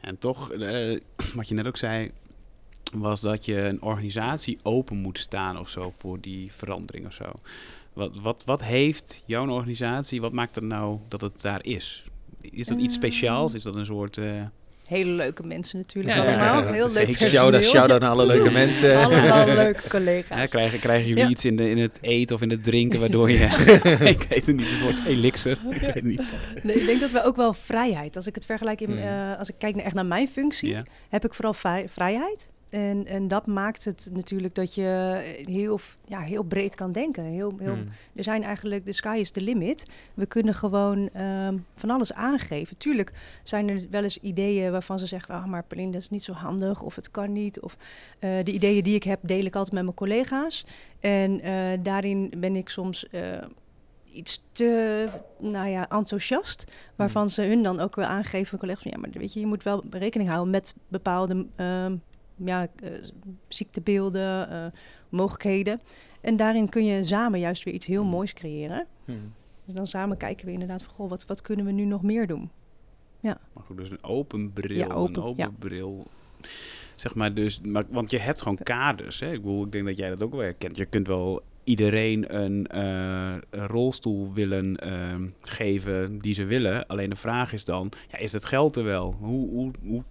En 0.00 0.18
toch, 0.18 0.52
eh, 0.52 1.00
wat 1.34 1.48
je 1.48 1.54
net 1.54 1.66
ook 1.66 1.76
zei, 1.76 2.10
was 2.92 3.20
dat 3.20 3.44
je 3.44 3.56
een 3.58 3.82
organisatie 3.82 4.58
open 4.62 4.96
moet 4.96 5.18
staan 5.18 5.58
of 5.58 5.68
zo 5.68 5.92
voor 5.96 6.20
die 6.20 6.52
verandering 6.52 7.06
of 7.06 7.12
zo. 7.12 7.24
Wat, 7.92 8.16
wat, 8.22 8.42
wat 8.46 8.62
heeft 8.62 9.22
jouw 9.26 9.48
organisatie, 9.48 10.20
wat 10.20 10.32
maakt 10.32 10.54
het 10.54 10.64
nou 10.64 10.98
dat 11.08 11.20
het 11.20 11.42
daar 11.42 11.64
is? 11.64 12.04
Is 12.40 12.66
dat 12.66 12.78
iets 12.78 12.94
Ehm. 12.94 13.02
speciaals? 13.02 13.54
Is 13.54 13.62
dat 13.62 13.76
een 13.76 13.86
soort... 13.86 14.16
eh, 14.18 14.24
Hele 14.86 15.10
leuke 15.10 15.46
mensen 15.46 15.78
natuurlijk 15.78 16.14
Ja, 16.16 16.22
allemaal. 16.22 16.62
dat 16.62 16.74
heel 16.74 16.86
is 16.86 16.94
leuk 16.94 17.06
personeel. 17.06 17.30
Shout-out 17.32 17.64
shout 17.64 17.88
naar 18.00 18.10
alle 18.10 18.26
leuke 18.26 18.50
mensen. 18.62 18.96
Allemaal 19.04 19.46
leuke 19.46 19.88
collega's. 19.88 20.50
krijgen, 20.50 20.78
krijgen 20.78 21.08
jullie 21.08 21.22
Ja. 21.24 21.28
iets 21.30 21.44
in, 21.44 21.56
de, 21.56 21.70
in 21.70 21.78
het 21.78 21.98
eten 22.00 22.36
of 22.36 22.42
in 22.42 22.50
het 22.50 22.64
drinken 22.64 23.00
waardoor 23.00 23.30
je... 23.30 23.38
ik 24.14 24.22
weet 24.28 24.46
het 24.46 24.56
niet, 24.56 24.66
een 24.70 24.78
soort 24.78 25.04
elixir. 25.06 25.58
Ik 25.70 25.80
weet 25.80 25.94
het 25.94 26.04
niet. 26.04 26.34
Nee, 26.62 26.76
ik 26.80 26.86
denk 26.86 27.00
dat 27.00 27.10
we 27.10 27.22
ook 27.24 27.36
wel 27.36 27.52
vrijheid. 27.52 28.16
Als 28.16 28.26
ik 28.26 28.34
het 28.34 28.44
vergelijk, 28.44 28.80
in, 28.80 28.90
Mm. 28.90 28.98
eh, 28.98 29.38
als 29.38 29.48
ik 29.48 29.54
kijk 29.58 29.74
naar, 29.74 29.84
echt 29.84 29.94
naar 29.94 30.06
mijn 30.06 30.28
functie, 30.28 30.68
Ja. 30.70 30.84
heb 31.08 31.24
ik 31.24 31.34
vooral 31.34 31.54
vrij- 31.54 31.88
vrijheid. 31.88 32.50
En, 32.72 33.06
en 33.06 33.28
dat 33.28 33.46
maakt 33.46 33.84
het 33.84 34.08
natuurlijk 34.12 34.54
dat 34.54 34.74
je 34.74 35.20
heel, 35.44 35.78
f- 35.78 35.96
ja, 36.04 36.20
heel 36.20 36.42
breed 36.42 36.74
kan 36.74 36.92
denken. 36.92 37.24
Heel, 37.24 37.52
heel, 37.58 37.74
Hmm. 37.74 37.88
Er 38.14 38.24
zijn 38.24 38.42
eigenlijk, 38.42 38.84
de 38.84 38.92
sky 38.92 39.16
is 39.20 39.30
the 39.30 39.40
limit. 39.40 39.86
We 40.14 40.26
kunnen 40.26 40.54
gewoon 40.54 41.08
ehm, 41.08 41.56
van 41.76 41.90
alles 41.90 42.12
aangeven. 42.12 42.76
Tuurlijk 42.76 43.12
zijn 43.42 43.68
er 43.68 43.86
wel 43.90 44.02
eens 44.02 44.18
ideeën 44.18 44.70
waarvan 44.72 44.98
ze 44.98 45.06
zeggen... 45.06 45.34
ah, 45.34 45.44
maar 45.44 45.64
Pauline, 45.64 45.92
dat 45.92 46.00
is 46.02 46.10
niet 46.10 46.22
zo 46.22 46.32
handig 46.32 46.82
of 46.82 46.96
het 46.96 47.10
kan 47.10 47.32
niet. 47.32 47.60
Of 47.60 47.76
eh, 48.18 48.44
de 48.44 48.52
ideeën 48.52 48.82
die 48.84 48.94
ik 48.94 49.02
heb, 49.04 49.18
deel 49.22 49.44
ik 49.44 49.54
altijd 49.56 49.74
met 49.74 49.82
mijn 49.84 49.96
collega's. 49.96 50.66
En 51.00 51.40
eh, 51.40 51.54
daarin 51.82 52.32
ben 52.36 52.56
ik 52.56 52.68
soms... 52.68 53.08
eh, 53.08 53.20
iets 54.12 54.44
te 54.52 55.08
nou 55.38 55.68
ja, 55.68 55.88
enthousiast. 55.88 56.64
Waarvan 56.96 57.30
ze 57.30 57.42
hun 57.42 57.62
dan 57.62 57.80
ook 57.80 57.96
weer 57.96 58.04
aangeven, 58.04 58.58
collega's, 58.58 58.82
van 58.82 58.90
ja, 58.94 58.98
maar 58.98 59.10
weet 59.12 59.32
je, 59.32 59.40
je 59.40 59.46
moet 59.46 59.62
wel 59.62 59.82
rekening 59.90 60.28
houden 60.30 60.50
met 60.50 60.74
bepaalde 60.88 61.46
ehm, 61.56 61.96
ja, 62.44 62.68
eh, 62.82 62.90
ziektebeelden, 63.48 64.50
eh, 64.50 64.66
mogelijkheden. 65.08 65.80
En 66.20 66.36
daarin 66.36 66.68
kun 66.68 66.84
je 66.84 67.04
samen 67.04 67.40
juist 67.40 67.62
weer 67.62 67.74
iets 67.74 67.86
heel 67.86 68.04
moois 68.04 68.32
creëren. 68.32 68.86
Hmm. 69.04 69.32
Dus 69.64 69.74
dan 69.74 69.86
samen 69.86 70.16
kijken 70.16 70.46
we 70.46 70.52
inderdaad 70.52 70.82
van, 70.82 70.94
goh, 70.94 71.10
wat, 71.10 71.26
wat 71.26 71.42
kunnen 71.42 71.66
we 71.66 71.72
nu 71.72 71.84
nog 71.84 72.02
meer 72.02 72.26
doen? 72.26 72.50
Maar 73.22 73.64
goed, 73.64 73.76
dus 73.76 73.90
een 73.90 74.04
open 74.04 74.52
bril. 74.52 74.76
Ja, 74.76 74.86
open, 74.86 75.16
een 75.16 75.22
open 75.22 75.44
ja. 75.44 75.50
bril. 75.58 76.06
Zeg 76.94 77.14
maar 77.14 77.34
dus, 77.34 77.60
maar, 77.60 77.84
want 77.88 78.10
je 78.10 78.18
hebt 78.18 78.42
gewoon 78.42 78.58
kaders. 78.62 79.20
Hè? 79.20 79.32
Ik, 79.32 79.42
bedoel, 79.42 79.64
ik 79.64 79.72
denk 79.72 79.86
dat 79.86 79.96
jij 79.96 80.08
dat 80.08 80.22
ook 80.22 80.30
wel 80.30 80.40
herkent. 80.40 80.76
Je 80.76 80.84
kunt 80.84 81.06
wel 81.06 81.42
iedereen 81.64 82.42
een, 82.42 82.66
eh, 82.66 83.34
een 83.50 83.66
rolstoel 83.66 84.32
willen 84.32 84.76
ehm, 84.76 85.28
geven 85.40 86.18
die 86.18 86.34
ze 86.34 86.44
willen. 86.44 86.86
Alleen 86.86 87.10
de 87.10 87.16
vraag 87.16 87.52
is 87.52 87.64
dan, 87.64 87.92
ja, 88.10 88.18
is 88.18 88.32
het 88.32 88.44
geld 88.44 88.76
er 88.76 88.84
wel? 88.84 89.16
Hoe, 89.18 89.48
hoe, 89.48 89.70
hoe 89.82 90.02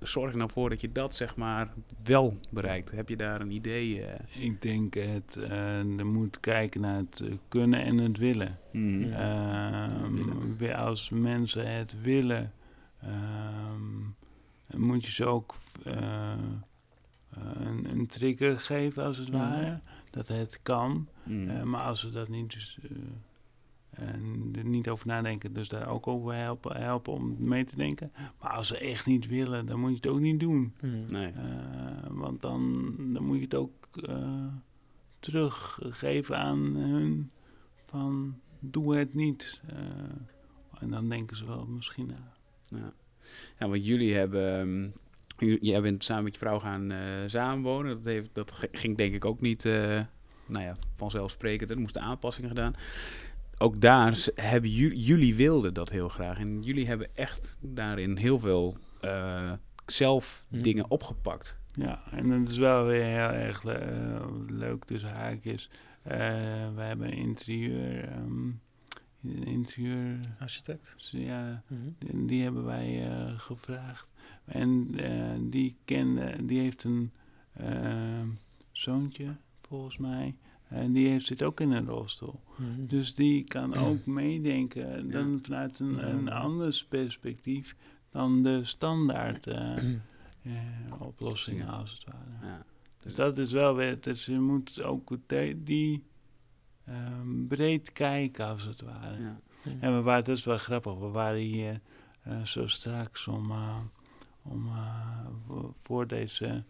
zorg 0.00 0.30
je 0.30 0.36
nou 0.36 0.50
voor 0.50 0.68
dat 0.70 0.80
je 0.80 0.92
dat 0.92 1.14
zeg 1.16 1.36
maar 1.36 1.72
wel 2.04 2.36
bereikt? 2.50 2.90
Heb 2.90 3.08
je 3.08 3.16
daar 3.16 3.40
een 3.40 3.50
idee? 3.50 4.02
eh? 4.02 4.44
Ik 4.44 4.62
denk 4.62 4.94
het, 4.94 5.36
eh 5.36 5.98
er 5.98 6.06
moet 6.06 6.40
kijken 6.40 6.80
naar 6.80 6.96
het 6.96 7.20
eh, 7.20 7.32
kunnen 7.48 7.82
en 7.84 7.98
het 7.98 8.18
willen. 8.18 8.58
Ja. 8.72 9.88
Willen. 10.10 10.56
weer 10.56 10.74
als 10.74 11.10
mensen 11.10 11.76
het 11.76 12.00
willen, 12.02 12.52
ehm, 13.02 14.00
moet 14.76 15.04
je 15.04 15.10
ze 15.10 15.26
ook 15.26 15.54
eh, 15.84 16.32
een, 17.58 17.90
een 17.90 18.06
trigger 18.06 18.58
geven 18.58 19.04
als 19.04 19.16
het 19.16 19.30
ware. 19.30 19.80
dat 20.10 20.28
het 20.28 20.60
kan. 20.62 21.08
Mm. 21.22 21.48
Eh, 21.50 21.62
maar 21.62 21.82
als 21.82 22.02
we 22.02 22.10
dat 22.10 22.28
niet, 22.28 22.52
dus, 22.52 22.78
en 23.98 24.52
er 24.58 24.64
niet 24.64 24.88
over 24.88 25.06
nadenken, 25.06 25.52
dus 25.52 25.68
daar 25.68 25.88
ook 25.88 26.06
over 26.06 26.34
helpen, 26.34 26.76
helpen 26.76 27.12
om 27.12 27.34
mee 27.38 27.64
te 27.64 27.76
denken. 27.76 28.12
Maar 28.40 28.50
als 28.50 28.66
ze 28.66 28.78
echt 28.78 29.06
niet 29.06 29.26
willen, 29.26 29.66
dan 29.66 29.80
moet 29.80 29.90
je 29.90 29.96
het 29.96 30.06
ook 30.06 30.20
niet 30.20 30.40
doen. 30.40 30.74
Mm. 30.80 31.04
nee. 31.08 31.32
Eh, 31.32 31.42
want 32.08 32.42
dan, 32.42 32.94
dan 33.12 33.24
moet 33.24 33.36
je 33.36 33.42
het 33.42 33.54
ook 33.54 33.72
eh, 34.02 34.46
teruggeven 35.20 36.38
aan 36.38 36.58
hun 36.76 37.30
van 37.86 38.40
doe 38.60 38.96
het 38.96 39.14
niet. 39.14 39.60
Eh, 39.66 39.78
en 40.80 40.90
dan 40.90 41.08
denken 41.08 41.36
ze 41.36 41.46
wel 41.46 41.66
misschien 41.66 42.06
na. 42.06 42.32
Ja. 42.78 42.92
ja, 43.58 43.68
want 43.68 43.86
jullie 43.86 44.14
hebben... 44.14 44.92
ehm, 45.38 45.56
jij 45.60 45.80
bent 45.80 46.04
samen 46.04 46.24
met 46.24 46.34
je 46.34 46.40
vrouw 46.40 46.58
gaan 46.58 46.90
eh, 46.90 46.98
samenwonen. 47.26 47.96
Dat, 47.96 48.04
heeft, 48.04 48.30
dat 48.32 48.52
ging 48.72 48.96
denk 48.96 49.14
ik 49.14 49.24
ook 49.24 49.40
niet 49.40 49.64
eh, 49.64 50.00
nou 50.46 50.64
ja, 50.64 50.76
vanzelfsprekend. 50.94 51.70
Er 51.70 51.80
moesten 51.80 52.02
aanpassingen 52.02 52.48
gedaan. 52.48 52.74
Ook 53.58 53.80
daar 53.80 54.26
hebben 54.34 54.70
jullie, 54.70 54.98
jullie 55.04 55.34
wilden 55.34 55.74
dat 55.74 55.88
heel 55.90 56.08
graag. 56.08 56.38
En 56.38 56.62
jullie 56.62 56.86
hebben 56.86 57.16
echt 57.16 57.58
daarin 57.60 58.16
heel 58.16 58.38
veel 58.38 58.76
eh, 59.00 59.52
zelf 59.86 60.44
Hmm. 60.48 60.62
dingen 60.62 60.90
opgepakt. 60.90 61.58
Ja, 61.72 62.02
en 62.10 62.28
dat 62.28 62.48
is 62.50 62.58
wel 62.58 62.84
weer 62.84 63.04
heel 63.04 63.30
erg 63.40 63.62
le- 63.62 63.72
eh, 63.72 64.26
leuk 64.46 64.84
tussen 64.84 65.10
haakjes. 65.10 65.70
Eh 66.02 66.16
we 66.74 66.80
hebben 66.82 67.06
een 67.06 67.16
interieur, 67.16 68.04
ehm, 68.08 68.46
een 69.24 69.44
interieur, 69.46 70.18
Architect. 70.38 70.96
ja, 70.98 71.62
Mhm. 71.68 71.80
die, 71.98 72.24
die 72.26 72.42
hebben 72.42 72.64
wij 72.64 73.08
eh, 73.10 73.38
gevraagd. 73.38 74.06
En 74.44 74.88
eh, 74.96 75.34
die 75.40 75.76
kende, 75.84 76.36
die 76.46 76.58
heeft 76.58 76.84
een 76.84 77.12
zoontje, 78.72 79.36
volgens 79.62 79.98
mij. 79.98 80.34
En 80.68 80.92
die 80.92 81.08
heeft, 81.08 81.26
zit 81.26 81.42
ook 81.42 81.60
in 81.60 81.70
een 81.70 81.86
rolstoel. 81.86 82.40
Mhm. 82.56 82.86
Dus 82.86 83.14
die 83.14 83.44
kan 83.44 83.74
ook 83.86 84.06
meedenken, 84.06 85.10
dan 85.10 85.30
Ja. 85.32 85.38
vanuit 85.42 85.78
een, 85.78 85.96
Ja. 85.96 86.02
een 86.06 86.30
ander 86.30 86.84
perspectief 86.88 87.76
dan 88.10 88.42
de 88.42 88.64
standaard 88.64 89.46
eh, 89.46 89.76
eh, 90.42 90.52
oplossingen, 90.98 91.68
als 91.68 91.90
het 91.92 92.04
ware. 92.04 92.30
Ja. 92.46 92.64
Dus 93.02 93.14
dat 93.14 93.38
is 93.38 93.52
wel 93.52 93.74
weer, 93.74 94.00
dus 94.00 94.26
je 94.26 94.38
moet 94.40 94.82
ook 94.82 95.10
die 95.56 96.04
ehm, 96.84 97.46
breed 97.46 97.92
kijken, 97.92 98.46
als 98.46 98.64
het 98.64 98.80
ware. 98.80 99.20
Ja. 99.22 99.40
En 99.80 99.94
we 99.96 100.02
waren, 100.02 100.24
dat 100.24 100.36
is 100.36 100.44
wel 100.44 100.58
grappig, 100.58 100.94
we 100.98 101.06
waren 101.08 101.40
hier 101.40 101.80
eh, 102.22 102.42
zo 102.44 102.66
straks 102.66 103.26
om, 103.28 103.50
eh, 103.50 103.76
om 104.42 104.66
eh, 104.66 105.26
voor- 105.82 106.06
deze 106.06 106.64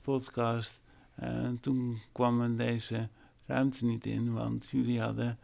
podcast. 0.00 0.80
eh, 1.14 1.44
En 1.44 1.60
toen 1.60 1.98
kwam 2.12 2.56
deze 2.56 3.08
ruimte 3.46 3.84
niet 3.84 4.06
in, 4.06 4.32
want 4.32 4.68
jullie 4.70 5.00
hadden 5.00 5.38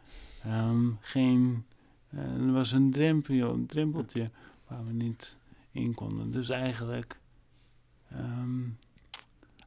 ehm, 0.44 0.86
geen, 1.00 1.64
eh, 2.10 2.18
er 2.18 2.52
was 2.52 2.72
een 2.72 2.90
drempeltje, 2.90 3.42
een 3.44 3.66
drempeltje 3.66 4.30
waar 4.68 4.86
we 4.86 4.92
niet 4.92 5.36
in 5.70 5.94
konden. 5.94 6.30
Dus 6.30 6.48
eigenlijk, 6.48 7.18
ehm, 8.10 8.60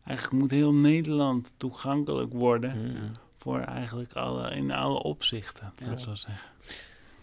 eigenlijk 0.05 0.41
moet 0.41 0.51
heel 0.51 0.73
Nederland 0.73 1.53
toegankelijk 1.57 2.33
worden 2.33 2.77
Mhm. 2.91 3.13
voor 3.37 3.59
eigenlijk 3.59 4.13
alle, 4.13 4.49
in 4.55 4.71
alle 4.71 5.03
opzichten, 5.03 5.73
Ja. 5.79 5.85
dat 5.89 5.99
zou 5.99 6.15
zeggen. 6.15 6.49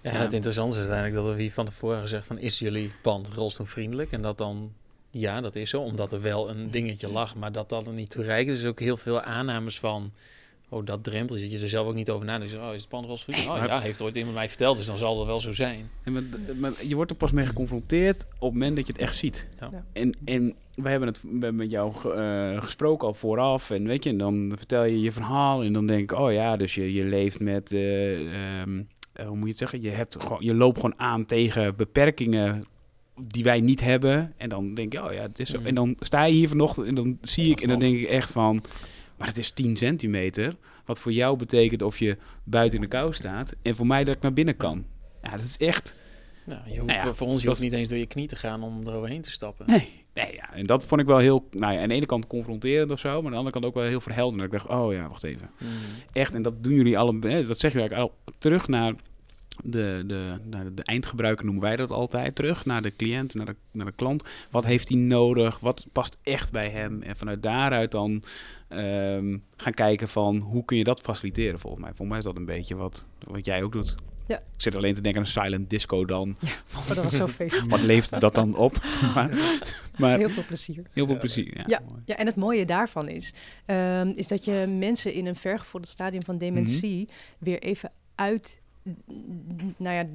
Ja, 0.02 0.10
en 0.10 0.20
het 0.20 0.32
interessante 0.32 0.74
is 0.74 0.80
uiteindelijk 0.88 1.24
dat 1.26 1.34
we 1.34 1.42
hier 1.42 1.52
van 1.52 1.64
tevoren 1.64 2.00
gezegd 2.00 2.26
van 2.26 2.38
is 2.38 2.58
jullie 2.58 2.92
pand 3.02 3.28
rolstoelvriendelijk? 3.28 4.12
En 4.12 4.22
dat 4.22 4.38
dan, 4.38 4.72
ja, 5.10 5.40
dat 5.40 5.54
is 5.56 5.70
zo, 5.70 5.82
omdat 5.82 6.12
er 6.12 6.20
wel 6.20 6.50
een 6.50 6.70
dingetje 6.70 7.08
lag, 7.08 7.34
maar 7.36 7.52
dat 7.52 7.68
dat 7.68 7.86
er 7.86 7.92
niet 7.92 8.10
toe 8.10 8.24
reikt. 8.24 8.48
Er 8.48 8.54
is 8.54 8.64
ook 8.66 8.80
heel 8.80 8.96
veel 8.96 9.20
aannames 9.20 9.78
van, 9.78 10.12
oh, 10.72 10.84
dat 10.86 11.04
drempeltje, 11.04 11.44
dat 11.44 11.52
je 11.52 11.62
er 11.62 11.68
zelf 11.68 11.86
ook 11.86 11.94
niet 11.94 12.10
over 12.10 12.26
nadenkt. 12.26 12.56
Oh, 12.56 12.74
is 12.74 12.80
het 12.80 12.88
pand 12.88 13.06
rolstoelvriendelijk? 13.06 13.62
Oh 13.62 13.68
maar- 13.68 13.78
ja, 13.78 13.84
heeft 13.84 14.02
ooit 14.02 14.16
iemand 14.16 14.34
mij 14.34 14.48
verteld, 14.48 14.76
dus 14.76 14.86
dan 14.86 14.96
zal 14.96 15.16
dat 15.16 15.26
wel 15.26 15.40
zo 15.40 15.52
zijn. 15.52 15.90
En 16.02 16.12
maar, 16.12 16.22
maar 16.56 16.72
je 16.86 16.94
wordt 16.94 17.10
er 17.10 17.16
pas 17.16 17.30
mee 17.30 17.46
geconfronteerd 17.46 18.24
op 18.34 18.40
het 18.40 18.52
moment 18.52 18.76
dat 18.76 18.86
je 18.86 18.92
het 18.92 19.02
echt 19.02 19.16
ziet. 19.16 19.46
Ja. 19.60 19.68
Ja. 19.72 19.84
En, 19.92 20.14
en 20.24 20.54
we 20.74 20.88
hebben 20.88 21.08
het 21.08 21.22
we 21.22 21.28
hebben 21.30 21.56
met 21.56 21.70
jou 21.70 22.14
eh, 22.16 22.62
gesproken 22.62 23.08
al 23.08 23.14
vooraf. 23.14 23.70
En 23.70 23.86
weet 23.86 24.04
je, 24.04 24.10
en 24.10 24.18
dan 24.18 24.52
vertel 24.56 24.84
je 24.84 25.00
je 25.00 25.12
verhaal. 25.12 25.62
En 25.62 25.72
dan 25.72 25.86
denk 25.86 26.12
ik, 26.12 26.18
oh 26.18 26.32
ja, 26.32 26.56
dus 26.56 26.74
je, 26.74 26.92
je 26.92 27.04
leeft 27.04 27.40
met, 27.40 27.72
eh, 27.72 28.60
ehm, 28.60 28.82
eh, 29.12 29.26
hoe 29.26 29.36
moet 29.36 29.44
je 29.44 29.48
het 29.48 29.58
zeggen? 29.58 29.82
Je, 29.82 29.90
hebt 29.90 30.16
gewoon, 30.20 30.44
je 30.44 30.54
loopt 30.54 30.76
gewoon 30.76 30.98
aan 30.98 31.24
tegen 31.24 31.76
beperkingen 31.76 32.62
die 33.26 33.44
wij 33.44 33.60
niet 33.60 33.80
hebben. 33.80 34.32
En 34.36 34.48
dan 34.48 34.74
denk 34.74 34.92
je, 34.92 35.04
oh 35.04 35.12
ja, 35.12 35.22
het 35.22 35.38
is 35.38 35.50
zo. 35.50 35.58
Mhm. 35.58 35.66
En 35.66 35.74
dan 35.74 35.96
sta 35.98 36.24
je 36.24 36.34
hier 36.34 36.48
vanochtend 36.48 36.86
en 36.86 36.94
dan 36.94 37.18
zie 37.20 37.50
ik 37.50 37.60
en 37.60 37.68
dan 37.68 37.78
denk 37.78 37.98
ik 37.98 38.08
echt 38.08 38.30
van, 38.30 38.62
maar 39.22 39.30
het 39.30 39.40
is 39.40 39.50
10 39.50 39.76
centimeter. 39.76 40.56
Wat 40.84 41.00
voor 41.00 41.12
jou 41.12 41.36
betekent 41.36 41.82
of 41.82 41.98
je 41.98 42.16
buiten 42.44 42.78
in 42.78 42.84
de 42.84 42.90
kou 42.90 43.12
staat. 43.14 43.54
En 43.62 43.76
voor 43.76 43.86
mij 43.86 44.04
dat 44.04 44.16
ik 44.16 44.22
naar 44.22 44.32
binnen 44.32 44.56
kan. 44.56 44.84
Ja, 45.22 45.30
dat 45.30 45.40
is 45.40 45.56
echt... 45.56 45.94
Nou, 46.46 46.60
je 46.64 46.78
hoeft, 46.78 46.86
Nou 46.92 47.06
ja, 47.06 47.14
voor- 47.14 47.26
ons 47.26 47.42
je 47.42 47.48
hoeft 47.48 47.60
niet 47.60 47.72
eens 47.72 47.88
door 47.88 47.98
je 47.98 48.06
knie 48.06 48.26
te 48.28 48.36
gaan 48.36 48.62
om 48.62 48.86
er 48.86 48.94
overheen 48.94 49.20
te 49.20 49.30
stappen. 49.30 49.66
Nee. 49.66 49.88
Nee, 50.14 50.34
ja, 50.34 50.54
en 50.54 50.64
dat 50.64 50.86
vond 50.86 51.00
ik 51.00 51.06
wel 51.06 51.18
heel, 51.18 51.48
nou 51.50 51.72
ja, 51.72 51.82
aan 51.82 51.88
de 51.88 51.94
ene 51.94 52.06
kant 52.06 52.26
confronterend 52.26 52.90
of 52.90 52.98
zo, 52.98 53.08
maar 53.08 53.24
aan 53.24 53.30
de 53.30 53.36
andere 53.36 53.52
kant 53.52 53.64
ook 53.64 53.74
wel 53.74 53.84
heel 53.84 54.00
verhelderend. 54.00 54.44
Ik 54.44 54.50
dacht, 54.58 54.66
oh 54.68 54.92
ja, 54.92 55.08
wacht 55.08 55.24
even. 55.24 55.50
Mhm. 55.58 55.70
Echt, 56.12 56.34
en 56.34 56.42
dat 56.42 56.64
doen 56.64 56.72
jullie 56.74 56.98
alle, 56.98 57.12
hè, 57.20 57.46
dat 57.46 57.58
zeggen 57.58 57.80
jullie 57.80 57.94
eigenlijk 57.96 58.02
al 58.28 58.34
terug 58.38 58.68
naar 58.68 58.94
de, 59.64 60.04
de, 60.06 60.38
de 60.74 60.82
eindgebruiker, 60.82 61.44
noemen 61.44 61.62
wij 61.62 61.76
dat 61.76 61.90
altijd. 61.90 62.34
Terug 62.34 62.64
naar 62.64 62.82
de 62.82 62.96
cliënt, 62.96 63.34
naar 63.34 63.46
de, 63.46 63.56
naar 63.70 63.86
de 63.86 63.92
klant. 63.92 64.24
Wat 64.50 64.64
heeft 64.64 64.88
hij 64.88 64.98
nodig? 64.98 65.58
Wat 65.58 65.86
past 65.92 66.16
echt 66.22 66.52
bij 66.52 66.68
hem? 66.70 67.02
En 67.02 67.16
vanuit 67.16 67.42
daaruit 67.42 67.90
dan 67.90 68.22
ehm, 68.68 69.38
gaan 69.56 69.72
kijken 69.74 70.08
van, 70.08 70.36
hoe 70.36 70.64
kun 70.64 70.76
je 70.76 70.84
dat 70.84 71.00
faciliteren 71.00 71.60
volgens 71.60 71.82
mij. 71.82 71.90
Volgens 71.90 72.08
mij 72.08 72.18
is 72.18 72.24
dat 72.24 72.36
een 72.36 72.44
beetje 72.44 72.76
wat, 72.76 73.06
wat 73.26 73.46
jij 73.46 73.62
ook 73.62 73.72
doet. 73.72 73.94
Ja. 74.26 74.36
Ik 74.38 74.60
zit 74.60 74.74
alleen 74.74 74.94
te 74.94 75.00
denken 75.00 75.20
aan 75.20 75.26
een 75.26 75.42
silent 75.42 75.70
disco 75.70 76.04
dan. 76.04 76.36
Oh, 76.76 76.88
dat 76.88 77.04
was 77.04 77.16
zo 77.16 77.26
feest. 77.38 77.66
Wat 77.66 77.82
leeft 77.82 78.20
dat 78.20 78.34
dan 78.34 78.56
op? 78.56 78.76
maar 79.14 79.30
maar 79.98 80.18
Heel 80.18 80.28
veel 80.28 80.44
plezier. 80.46 80.86
heel 80.92 81.06
veel 81.06 81.18
plezier. 81.18 81.56
Ja, 81.56 81.64
Ja. 81.66 81.82
Ja, 82.04 82.16
en 82.16 82.26
het 82.26 82.36
mooie 82.36 82.64
daarvan 82.64 83.08
is, 83.08 83.34
ehm, 83.66 84.08
is 84.14 84.28
dat 84.28 84.44
je 84.44 84.66
mensen 84.78 85.12
in 85.12 85.26
een 85.26 85.36
vergevorderd 85.36 85.92
stadium 85.92 86.22
van 86.22 86.38
dementie 86.38 87.08
weer 87.38 87.58
even 87.62 87.92
uit, 88.14 88.60
nou 89.76 89.94
ja, 89.96 90.06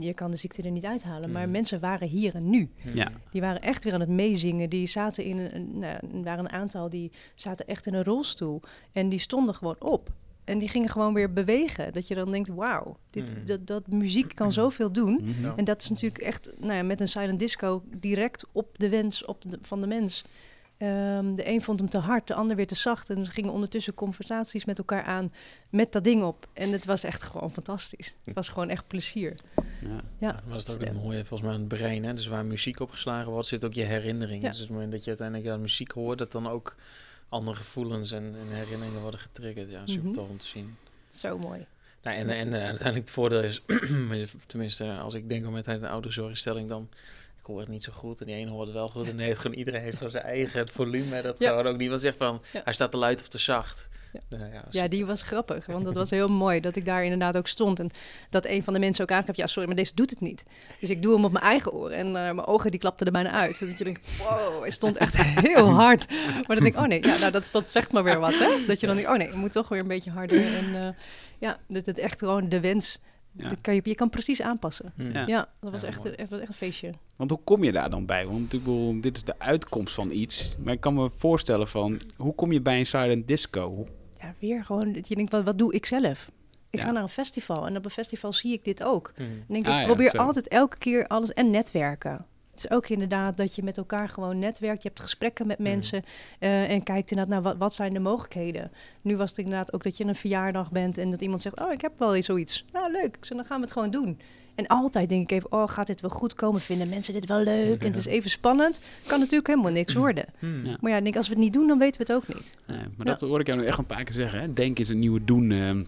je 0.00 0.14
kan 0.14 0.30
de 0.30 0.36
ziekte 0.36 0.62
er 0.62 0.70
niet 0.70 0.84
uithalen, 0.84 1.32
maar 1.32 1.42
Mhm. 1.42 1.50
mensen 1.50 1.80
waren 1.80 2.08
hier 2.08 2.34
en 2.34 2.50
nu. 2.50 2.70
Ja. 2.92 3.10
Die 3.30 3.40
waren 3.40 3.62
echt 3.62 3.84
weer 3.84 3.92
aan 3.94 4.00
het 4.00 4.08
meezingen. 4.08 4.70
Die 4.70 4.86
zaten 4.86 5.24
in 5.24 5.38
een, 5.38 5.78
nou, 5.78 5.94
er 5.94 6.22
waren 6.22 6.44
een 6.44 6.50
aantal 6.52 6.88
die 6.88 7.10
zaten 7.34 7.66
echt 7.66 7.86
in 7.86 7.94
een 7.94 8.04
rolstoel 8.04 8.60
en 8.92 9.08
die 9.08 9.18
stonden 9.18 9.54
gewoon 9.54 9.76
op. 9.78 10.10
En 10.44 10.58
die 10.58 10.68
gingen 10.68 10.88
gewoon 10.88 11.14
weer 11.14 11.32
bewegen. 11.32 11.92
Dat 11.92 12.08
je 12.08 12.14
dan 12.14 12.30
denkt, 12.30 12.48
wauw, 12.48 12.96
dit, 13.10 13.34
Mhm. 13.36 13.44
dat, 13.46 13.66
dat 13.66 13.86
muziek 13.86 14.34
kan 14.34 14.52
zoveel 14.52 14.92
doen. 14.92 15.20
Mhm. 15.22 15.52
En 15.56 15.64
dat 15.64 15.82
is 15.82 15.88
natuurlijk 15.90 16.22
echt 16.22 16.50
nou 16.58 16.72
ja, 16.72 16.82
met 16.82 17.00
een 17.00 17.08
silent 17.08 17.38
disco 17.38 17.82
direct 17.96 18.46
op 18.52 18.78
de 18.78 18.88
wens 18.88 19.24
op 19.24 19.42
de, 19.50 19.58
van 19.62 19.80
de 19.80 19.86
mens. 19.86 20.24
Ehm, 20.82 21.34
de 21.34 21.48
een 21.48 21.62
vond 21.62 21.78
hem 21.78 21.88
te 21.88 21.98
hard, 21.98 22.26
de 22.26 22.34
ander 22.34 22.56
weer 22.56 22.66
te 22.66 22.74
zacht. 22.74 23.10
En 23.10 23.26
ze 23.26 23.32
gingen 23.32 23.52
ondertussen 23.52 23.94
conversaties 23.94 24.64
met 24.64 24.78
elkaar 24.78 25.02
aan 25.02 25.32
met 25.70 25.92
dat 25.92 26.04
ding 26.04 26.22
op. 26.22 26.48
En 26.52 26.72
het 26.72 26.84
was 26.84 27.04
echt 27.04 27.22
gewoon 27.22 27.52
fantastisch. 27.52 28.14
Het 28.24 28.34
was 28.34 28.48
gewoon 28.48 28.68
echt 28.68 28.86
plezier. 28.86 29.36
Ja. 29.80 30.00
Ja, 30.18 30.40
dat 30.48 30.58
is 30.68 30.74
ook 30.74 30.84
het 30.84 31.02
mooie 31.02 31.18
volgens 31.18 31.40
mij 31.40 31.52
aan 31.52 31.58
het 31.58 31.68
brein. 31.68 32.04
Hè? 32.04 32.12
Dus 32.12 32.26
waar 32.26 32.44
muziek 32.44 32.80
opgeslagen 32.80 33.32
wordt, 33.32 33.46
zit 33.48 33.64
ook 33.64 33.72
je 33.72 33.82
herinnering. 33.82 34.42
Ja. 34.42 34.48
Dus 34.48 34.56
op 34.60 34.62
het 34.66 34.72
moment 34.74 34.92
dat 34.92 35.02
je 35.02 35.08
uiteindelijk 35.08 35.48
aan 35.50 35.60
muziek 35.60 35.90
hoort, 35.92 36.18
dat 36.18 36.32
dan 36.32 36.48
ook 36.48 36.76
andere 37.28 37.56
gevoelens 37.56 38.10
en, 38.10 38.22
en 38.40 38.56
herinneringen 38.56 39.00
worden 39.00 39.20
getriggerd. 39.20 39.70
Ja, 39.70 39.86
super 39.86 40.04
Mhm. 40.04 40.12
tof 40.12 40.28
om 40.28 40.38
te 40.38 40.46
zien. 40.46 40.76
zo 41.10 41.38
mooi. 41.38 41.66
Nou, 42.02 42.16
en, 42.16 42.28
en 42.30 42.46
eh, 42.46 42.52
uiteindelijk 42.52 42.96
het 42.96 43.10
voordeel 43.10 43.42
is, 43.42 43.62
tenminste 44.46 44.90
als 44.92 45.14
ik 45.14 45.28
denk 45.28 45.46
om 45.46 45.52
met 45.52 45.66
een 45.66 45.84
ouderzorgstelling, 45.84 46.68
dan 46.68 46.88
ik 47.42 47.48
hoor 47.48 47.58
het 47.60 47.68
niet 47.68 47.82
zo 47.82 47.92
goed 47.92 48.20
en 48.20 48.26
die 48.26 48.34
ene 48.34 48.50
hoort 48.50 48.66
het 48.66 48.76
wel 48.76 48.88
goed 48.88 49.08
en 49.08 49.18
heeft 49.28 49.40
gewoon, 49.40 49.56
iedereen 49.56 49.82
heeft 49.82 49.96
gewoon 49.96 50.12
zijn 50.12 50.24
eigen 50.24 50.58
het 50.58 50.70
volume. 50.70 51.22
Dat 51.22 51.38
Ja. 51.38 51.48
gewoon 51.48 51.66
ook 51.66 51.76
niemand 51.76 52.00
zegt 52.00 52.16
van, 52.16 52.42
Ja. 52.52 52.60
hij 52.64 52.72
staat 52.72 52.90
te 52.90 52.96
luid 52.96 53.20
of 53.20 53.28
te 53.28 53.38
zacht. 53.38 53.88
Ja. 54.12 54.36
Nou 54.38 54.50
ja, 54.70 54.88
die 54.88 55.06
was 55.06 55.22
grappig. 55.22 55.66
Want 55.66 55.84
dat 55.84 55.94
was 55.94 56.10
heel 56.20 56.28
mooi 56.28 56.60
dat 56.60 56.76
ik 56.76 56.84
daar 56.84 57.02
inderdaad 57.04 57.36
ook 57.36 57.46
stond. 57.46 57.80
En 57.80 57.90
dat 58.30 58.44
een 58.46 58.64
van 58.64 58.72
de 58.72 58.78
mensen 58.78 59.02
ook 59.04 59.10
aangaf, 59.10 59.36
ja 59.36 59.46
sorry, 59.46 59.66
maar 59.68 59.76
deze 59.76 59.94
doet 59.94 60.10
het 60.10 60.20
niet. 60.20 60.44
Dus 60.80 60.88
ik 60.90 61.02
doe 61.02 61.14
hem 61.14 61.24
op 61.24 61.32
mijn 61.32 61.44
eigen 61.44 61.72
oor. 61.72 61.90
En 61.90 62.06
eh, 62.06 62.12
mijn 62.12 62.44
ogen 62.44 62.70
die 62.70 62.80
klapten 62.80 63.06
er 63.06 63.12
bijna 63.12 63.30
uit. 63.30 63.60
Dat 63.60 63.78
je 63.78 63.84
denkt, 63.84 64.00
wow, 64.18 64.60
hij 64.60 64.70
stond 64.70 64.96
echt 64.96 65.16
heel 65.48 65.68
hard. 65.70 66.08
Maar 66.10 66.44
dan 66.46 66.56
denk 66.62 66.74
ik, 66.74 66.76
oh 66.80 66.86
nee, 66.86 67.02
ja, 67.06 67.18
nou, 67.18 67.32
dat, 67.32 67.48
dat 67.52 67.70
zegt 67.70 67.92
maar 67.92 68.04
weer 68.04 68.18
wat. 68.20 68.38
Hè? 68.38 68.66
Dat 68.66 68.80
je 68.80 68.86
dan 68.86 68.96
denkt, 68.96 69.10
oh 69.10 69.16
nee, 69.16 69.28
je 69.30 69.36
moet 69.36 69.52
toch 69.52 69.68
weer 69.68 69.80
een 69.80 69.88
beetje 69.88 70.10
harder. 70.10 70.54
En 70.54 70.74
eh, 70.74 70.88
ja, 71.38 71.58
dat 71.68 71.86
het 71.86 71.98
echt 71.98 72.18
gewoon 72.18 72.48
de 72.48 72.60
wens, 72.60 72.98
Ja. 73.32 73.50
kan 73.60 73.74
je, 73.74 73.80
je 73.84 73.94
kan 73.94 74.10
precies 74.10 74.42
aanpassen. 74.42 74.92
Hm. 74.96 75.12
Ja. 75.12 75.26
Ja, 75.26 75.48
dat 75.60 75.70
was, 75.72 75.80
Ja, 75.80 75.86
echt, 75.88 76.02
was 76.28 76.40
echt 76.40 76.48
een 76.48 76.54
feestje. 76.54 76.90
Want 77.16 77.30
hoe 77.30 77.40
kom 77.44 77.64
je 77.64 77.72
daar 77.72 77.90
dan 77.90 78.06
bij? 78.06 78.26
Want 78.26 78.52
ik 78.52 78.58
bedoel, 78.64 79.00
dit 79.00 79.16
is 79.16 79.24
de 79.24 79.34
uitkomst 79.38 79.94
van 79.94 80.10
iets. 80.10 80.56
Maar 80.64 80.72
ik 80.72 80.80
kan 80.80 80.94
me 80.94 81.10
voorstellen 81.16 81.68
van, 81.68 82.00
hoe 82.16 82.34
kom 82.34 82.52
je 82.52 82.60
bij 82.60 82.78
een 82.78 82.86
silent 82.86 83.28
disco? 83.28 83.86
Ja, 84.20 84.34
weer 84.38 84.64
gewoon, 84.64 84.92
dat 84.92 85.08
je 85.08 85.14
denkt, 85.14 85.32
wat, 85.32 85.44
wat 85.44 85.58
doe 85.58 85.72
ik 85.74 85.86
zelf? 85.86 86.30
Ik 86.70 86.78
Ja. 86.78 86.84
ga 86.84 86.90
naar 86.90 87.02
een 87.02 87.08
festival 87.08 87.66
en 87.66 87.76
op 87.76 87.84
een 87.84 87.90
festival 87.90 88.32
zie 88.32 88.52
ik 88.52 88.64
dit 88.64 88.82
ook. 88.82 89.12
Hm. 89.16 89.22
En 89.22 89.44
denk, 89.48 89.66
Ah, 89.66 89.72
ik 89.74 89.80
ja, 89.80 89.84
probeer 89.86 90.10
zo. 90.10 90.16
altijd 90.16 90.48
elke 90.48 90.78
keer 90.78 91.06
alles 91.06 91.32
en 91.32 91.50
netwerken. 91.50 92.26
Het 92.52 92.64
is 92.64 92.70
ook 92.70 92.88
inderdaad 92.88 93.36
dat 93.36 93.54
je 93.54 93.62
met 93.62 93.76
elkaar 93.78 94.08
gewoon 94.08 94.38
netwerkt. 94.38 94.82
Je 94.82 94.88
hebt 94.88 95.00
gesprekken 95.00 95.46
met 95.46 95.58
Mm. 95.58 95.64
mensen 95.64 96.04
eh, 96.38 96.70
en 96.70 96.82
kijkt 96.82 97.10
inderdaad 97.10 97.34
naar 97.34 97.42
wat, 97.42 97.56
wat 97.58 97.74
zijn 97.74 97.92
de 97.92 97.98
mogelijkheden. 97.98 98.70
Nu 99.02 99.16
was 99.16 99.30
het 99.30 99.38
inderdaad 99.38 99.72
ook 99.72 99.82
dat 99.82 99.96
je 99.96 100.04
een 100.04 100.14
verjaardag 100.14 100.70
bent 100.70 100.98
en 100.98 101.10
dat 101.10 101.20
iemand 101.20 101.40
zegt, 101.40 101.60
oh, 101.60 101.72
ik 101.72 101.80
heb 101.80 101.98
wel 101.98 102.14
eens 102.14 102.26
zoiets. 102.26 102.64
Nou, 102.72 102.92
leuk. 102.92 103.16
Ik 103.16 103.24
zeg, 103.24 103.36
dan 103.36 103.46
gaan 103.46 103.56
we 103.56 103.62
het 103.62 103.72
gewoon 103.72 103.90
doen. 103.90 104.18
En 104.54 104.66
altijd 104.66 105.08
denk 105.08 105.22
ik 105.22 105.30
even, 105.30 105.52
oh, 105.52 105.68
gaat 105.68 105.86
dit 105.86 106.00
wel 106.00 106.10
goed 106.10 106.34
komen? 106.34 106.60
Vinden 106.60 106.88
mensen 106.88 107.12
dit 107.14 107.26
wel 107.26 107.40
leuk? 107.42 107.80
En 107.80 107.86
het 107.86 107.96
is 107.96 108.06
even 108.06 108.30
spannend. 108.30 108.80
Kan 109.06 109.18
natuurlijk 109.18 109.46
helemaal 109.46 109.72
niks 109.72 109.94
worden. 109.94 110.24
Hmm. 110.38 110.64
Ja. 110.64 110.76
Maar 110.80 110.90
ja, 110.90 110.96
ik 110.96 111.02
denk, 111.02 111.16
als 111.16 111.28
we 111.28 111.34
het 111.34 111.42
niet 111.42 111.52
doen, 111.52 111.66
dan 111.66 111.78
weten 111.78 112.06
we 112.06 112.12
het 112.12 112.22
ook 112.22 112.34
niet. 112.36 112.56
Nee, 112.66 112.78
maar 112.96 113.06
dat 113.06 113.20
hoor 113.20 113.40
ik 113.40 113.46
jou 113.46 113.58
nu 113.60 113.66
echt 113.66 113.78
een 113.78 113.86
paar 113.86 114.04
keer 114.04 114.14
zeggen. 114.14 114.40
Hè? 114.40 114.52
Denk 114.52 114.78
is 114.78 114.88
het 114.88 114.98
nieuwe 114.98 115.24
doen. 115.24 115.50
ehm. 115.50 115.84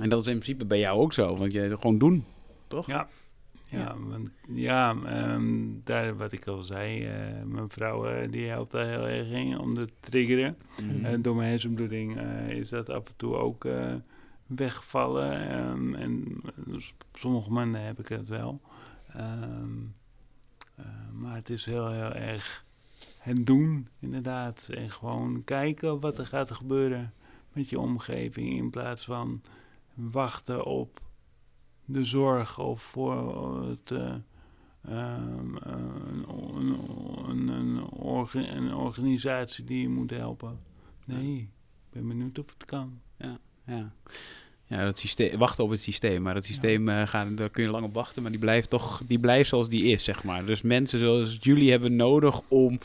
en 0.00 0.08
dat 0.08 0.20
is 0.20 0.26
in 0.26 0.32
principe 0.38 0.64
bij 0.64 0.78
jou 0.78 1.00
ook 1.00 1.12
zo. 1.12 1.36
Want 1.36 1.52
je 1.52 1.68
gewoon 1.68 1.98
doen, 1.98 2.24
toch? 2.68 2.86
Ja. 2.86 3.08
Ja, 3.70 3.96
want, 3.98 4.28
ja 4.48 4.96
ehm, 5.04 5.66
daar 5.84 6.16
wat 6.16 6.32
ik 6.32 6.46
al 6.46 6.62
zei, 6.62 7.06
eh, 7.06 7.42
mijn 7.44 7.70
vrouw 7.70 8.06
eh, 8.06 8.30
die 8.30 8.48
helpt 8.48 8.70
daar 8.70 8.86
heel 8.86 9.08
erg 9.08 9.30
in 9.30 9.58
om 9.58 9.74
te 9.74 9.88
triggeren. 10.00 10.56
Mhm. 10.82 11.04
Eh, 11.04 11.18
door 11.20 11.36
mijn 11.36 11.50
hersenbloeding 11.50 12.20
is 12.48 12.68
dat 12.68 12.88
af 12.88 13.06
en 13.06 13.16
toe 13.16 13.36
ook 13.36 13.66
weggevallen. 14.46 15.50
ehm, 15.50 15.94
en 15.94 16.40
op 16.66 17.18
sommige 17.18 17.50
momenten 17.50 17.82
heb 17.82 17.98
ik 17.98 18.08
het 18.08 18.28
wel. 18.28 18.60
Ehm, 19.12 19.78
eh, 20.76 20.84
maar 21.12 21.34
het 21.34 21.48
is 21.50 21.66
heel, 21.66 21.90
heel 21.90 22.12
erg 22.12 22.64
het 23.18 23.46
doen, 23.46 23.88
inderdaad. 23.98 24.68
En 24.74 24.90
gewoon 24.90 25.44
kijken 25.44 26.00
wat 26.00 26.18
er 26.18 26.26
gaat 26.26 26.50
gebeuren 26.50 27.12
met 27.52 27.68
je 27.68 27.78
omgeving. 27.78 28.56
In 28.56 28.70
plaats 28.70 29.04
van 29.04 29.42
wachten 29.94 30.64
op 30.64 31.00
de 31.92 32.04
zorg 32.04 32.58
of 32.58 32.82
voor 32.82 33.62
het... 33.68 33.90
eh, 33.90 34.14
ehm, 34.88 35.56
eh, 35.56 35.72
een, 36.08 36.24
een, 36.56 36.78
een, 37.28 37.48
een, 37.48 37.84
orga- 37.90 38.48
een 38.48 38.74
organisatie 38.74 39.64
die 39.64 39.80
je 39.80 39.88
moet 39.88 40.10
helpen. 40.10 40.58
Nee, 41.06 41.36
ik 41.38 41.48
ben 41.92 42.08
benieuwd 42.08 42.38
of 42.38 42.46
het 42.58 42.64
kan. 42.64 43.00
Ja. 43.66 43.92
Ja, 44.66 44.84
dat 44.84 44.98
systeem, 44.98 45.38
wachten 45.38 45.64
op 45.64 45.70
het 45.70 45.80
systeem. 45.80 46.22
Maar 46.22 46.34
dat 46.34 46.44
systeem, 46.44 46.88
eh, 46.88 47.06
gaat, 47.06 47.36
daar 47.36 47.50
kun 47.50 47.62
je 47.62 47.70
lang 47.70 47.84
op 47.84 47.94
wachten. 47.94 48.22
Maar 48.22 48.30
die 48.30 48.40
blijft 48.40 48.70
toch, 48.70 49.02
die 49.06 49.18
blijft 49.18 49.48
zoals 49.48 49.68
die 49.68 49.84
is, 49.84 50.04
zeg 50.04 50.24
maar. 50.24 50.44
Dus 50.44 50.62
mensen 50.62 50.98
zoals 50.98 51.38
jullie 51.40 51.70
hebben 51.70 51.96
nodig 51.96 52.40
om, 52.48 52.78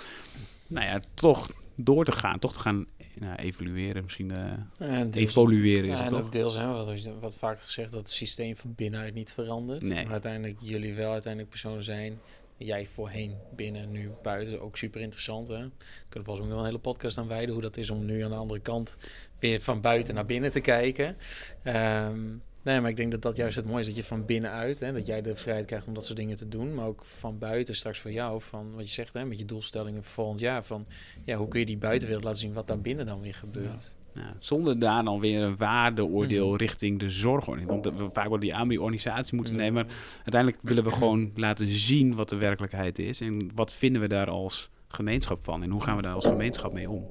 nou 0.68 0.86
ja, 0.86 1.00
toch 1.14 1.52
door 1.76 2.06
te 2.06 2.12
gaan. 2.12 2.40
Toch 2.40 2.54
te 2.54 2.60
gaan 2.60 2.86
nou, 3.20 3.36
evalueren, 3.36 4.04
misschien 4.04 4.32
En 4.32 5.12
deels- 5.12 5.30
evolueren 5.30 5.90
is 5.90 5.98
ja, 5.98 6.04
het 6.04 6.12
en 6.12 6.18
toch? 6.18 6.26
ook 6.26 6.32
deels, 6.32 6.56
hè, 6.56 6.68
wat, 6.68 7.10
wat 7.20 7.38
vaak 7.38 7.62
gezegd, 7.62 7.92
dat 7.92 8.00
het 8.00 8.10
systeem 8.10 8.56
van 8.56 8.74
binnenuit 8.76 9.14
niet 9.14 9.34
verandert. 9.34 9.82
Nee. 9.82 10.04
Maar 10.04 10.12
uiteindelijk 10.12 10.58
jullie 10.62 10.94
wel 10.94 11.12
uiteindelijk 11.12 11.52
personen 11.52 11.84
zijn. 11.84 12.20
Jij 12.58 12.88
voorheen 12.88 13.36
binnen, 13.56 13.92
nu 13.92 14.10
buiten. 14.24 14.62
Ook 14.62 14.78
super 14.78 15.02
interessant. 15.02 15.48
Hè? 15.48 15.54
Kunnen 15.54 15.70
we 16.10 16.24
volgens 16.24 16.40
mij 16.40 16.50
nog 16.50 16.60
een 16.60 16.66
hele 16.66 16.80
podcast 16.80 17.18
aan 17.18 17.28
wijden. 17.28 17.54
Hoe 17.54 17.62
dat 17.62 17.78
is 17.78 17.90
om 17.90 18.06
nu 18.06 18.22
aan 18.24 18.30
de 18.30 18.36
andere 18.36 18.60
kant 18.60 18.98
weer 19.40 19.62
van 19.62 19.82
buiten 19.82 20.16
naar 20.16 20.26
binnen 20.26 20.52
te 20.52 20.60
kijken. 20.60 21.18
Ehm, 21.64 22.20
nee, 22.66 22.82
maar 22.82 22.90
ik 22.90 22.98
denk 22.98 23.12
dat 23.12 23.22
dat 23.22 23.36
juist 23.36 23.56
het 23.56 23.66
mooie 23.66 23.80
is. 23.80 23.86
Dat 23.86 23.96
je 23.96 24.04
van 24.04 24.26
binnenuit, 24.26 24.80
hè, 24.80 24.94
dat 24.94 25.08
jij 25.08 25.22
de 25.22 25.36
vrijheid 25.36 25.66
krijgt 25.66 25.88
om 25.88 25.94
dat 25.94 26.06
soort 26.06 26.18
dingen 26.18 26.38
te 26.38 26.48
doen. 26.48 26.74
Maar 26.74 26.86
ook 26.86 27.06
van 27.06 27.38
buiten 27.40 27.76
straks 27.76 28.00
voor 28.00 28.12
jou. 28.12 28.42
Van 28.42 28.72
wat 28.76 28.88
je 28.88 28.94
zegt, 28.94 29.14
hè, 29.14 29.26
met 29.26 29.40
je 29.40 29.46
doelstellingen 29.46 30.04
voor 30.04 30.14
volgend 30.14 30.40
jaar. 30.40 30.64
Van 30.64 30.86
ja, 31.26 31.36
hoe 31.36 31.48
kun 31.48 31.60
je 31.60 31.66
die 31.66 31.78
buitenwereld 31.78 32.24
laten 32.26 32.40
zien 32.40 32.54
wat 32.54 32.68
daar 32.68 32.80
binnen 32.82 33.06
dan 33.06 33.22
weer 33.22 33.34
gebeurt. 33.36 33.96
Ja, 34.14 34.36
zonder 34.40 34.80
daar 34.80 35.04
dan 35.04 35.20
weer 35.20 35.42
een 35.42 35.58
waardeoordeel 35.58 36.48
Mhm. 36.48 36.58
richting 36.58 37.00
de 37.00 37.10
zorg. 37.10 37.46
Want 37.46 37.84
dat 37.84 37.94
we 37.98 38.10
vaak 38.10 38.28
worden 38.28 38.48
die 38.48 38.56
aan 38.56 38.68
die 38.68 38.82
organisatie 38.82 39.36
moeten 39.36 39.54
Mm. 39.54 39.60
nemen. 39.60 39.86
Maar 39.86 39.96
uiteindelijk 40.16 40.62
willen 40.64 40.84
we 40.84 40.92
gewoon 40.92 41.32
laten 41.36 41.68
zien 41.68 42.16
wat 42.16 42.30
de 42.30 42.36
werkelijkheid 42.36 43.00
is. 43.00 43.22
En 43.22 43.50
wat 43.56 43.74
vinden 43.74 44.02
we 44.02 44.08
daar 44.08 44.30
als 44.30 44.70
gemeenschap 44.88 45.44
van? 45.44 45.64
En 45.64 45.70
hoe 45.70 45.84
gaan 45.84 45.96
we 45.96 46.02
daar 46.02 46.14
als 46.14 46.26
gemeenschap 46.26 46.74
mee 46.74 46.90
om? 46.90 47.08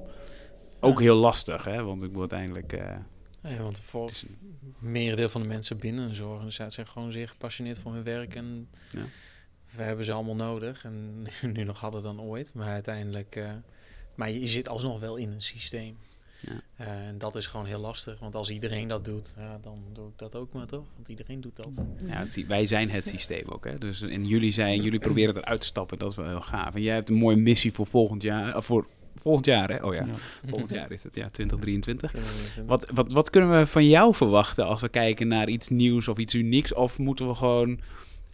Ook 0.79 0.99
heel 1.01 1.15
lastig, 1.17 1.63
hè? 1.63 1.83
Want 1.83 2.01
ik 2.01 2.07
bedoel 2.07 2.19
uiteindelijk... 2.19 2.73
eh, 2.73 2.95
Ja, 3.47 3.61
want 3.61 3.81
voor 3.81 4.05
Het 4.07 4.37
merendeel 4.79 5.29
van 5.29 5.41
de 5.41 5.47
mensen 5.47 5.77
binnen 5.77 6.09
een 6.09 6.15
zorgorganisatie 6.15 6.71
zijn 6.71 6.87
gewoon 6.87 7.11
zeer 7.11 7.27
gepassioneerd 7.27 7.79
voor 7.79 7.93
hun 7.93 8.03
werk. 8.03 8.35
En 8.35 8.69
Ja. 8.91 9.03
we 9.75 9.83
hebben 9.83 10.05
ze 10.05 10.11
allemaal 10.11 10.35
nodig. 10.35 10.83
En 10.83 11.27
nu 11.53 11.63
nog 11.63 11.79
harder 11.79 12.01
dan 12.01 12.21
ooit. 12.21 12.53
Maar 12.53 12.67
uiteindelijk... 12.73 13.35
eh, 13.35 13.51
maar 14.15 14.31
je, 14.31 14.47
zit 14.47 14.69
alsnog 14.69 14.99
wel 14.99 15.15
in 15.15 15.31
een 15.31 15.41
systeem. 15.41 15.97
Ja. 16.39 16.61
Eh, 16.75 17.07
en 17.07 17.17
dat 17.17 17.35
is 17.35 17.47
gewoon 17.47 17.65
heel 17.65 17.79
lastig. 17.79 18.19
Want 18.19 18.35
als 18.35 18.49
iedereen 18.49 18.87
dat 18.87 19.05
doet, 19.05 19.33
ja, 19.37 19.57
dan 19.61 19.83
doe 19.93 20.07
ik 20.07 20.17
dat 20.17 20.35
ook 20.35 20.53
maar 20.53 20.67
toch? 20.67 20.85
Want 20.95 21.07
iedereen 21.09 21.41
doet 21.41 21.55
dat. 21.55 21.81
Ja, 22.05 22.17
het, 22.17 22.45
wij 22.47 22.65
zijn 22.67 22.89
het 22.89 23.05
systeem 23.07 23.43
ook. 23.47 23.65
Hè? 23.65 23.77
Dus, 23.77 24.01
en 24.01 24.25
jullie 24.25 24.51
zijn, 24.51 24.81
jullie 24.81 24.99
proberen 25.09 25.37
eruit 25.37 25.61
te 25.61 25.67
stappen. 25.67 25.97
Dat 25.97 26.09
is 26.11 26.17
wel 26.17 26.27
heel 26.27 26.41
gaaf. 26.41 26.75
En 26.75 26.81
jij 26.81 26.93
hebt 26.95 27.09
een 27.09 27.15
mooie 27.15 27.35
missie 27.37 27.71
voor 27.73 27.87
volgend 27.87 28.21
jaar. 28.21 28.57
Of 28.57 28.65
voor 28.65 28.87
volgend 29.21 29.45
jaar, 29.45 29.69
hè? 29.69 29.83
Oh 29.83 29.93
ja, 29.93 30.05
volgend 30.47 30.71
jaar 30.71 30.91
is 30.91 31.03
het. 31.03 31.15
Ja, 31.15 31.29
2023. 31.29 32.13
Wat, 32.65 32.87
wat, 32.93 33.11
wat 33.11 33.29
kunnen 33.29 33.59
we 33.59 33.67
van 33.67 33.87
jou 33.87 34.13
verwachten 34.13 34.65
als 34.65 34.81
we 34.81 34.89
kijken 34.89 35.27
naar 35.27 35.49
iets 35.49 35.69
nieuws 35.69 36.07
of 36.07 36.17
iets 36.17 36.33
unieks? 36.33 36.73
Of 36.73 36.97
moeten 36.97 37.27
we 37.27 37.35
gewoon 37.35 37.79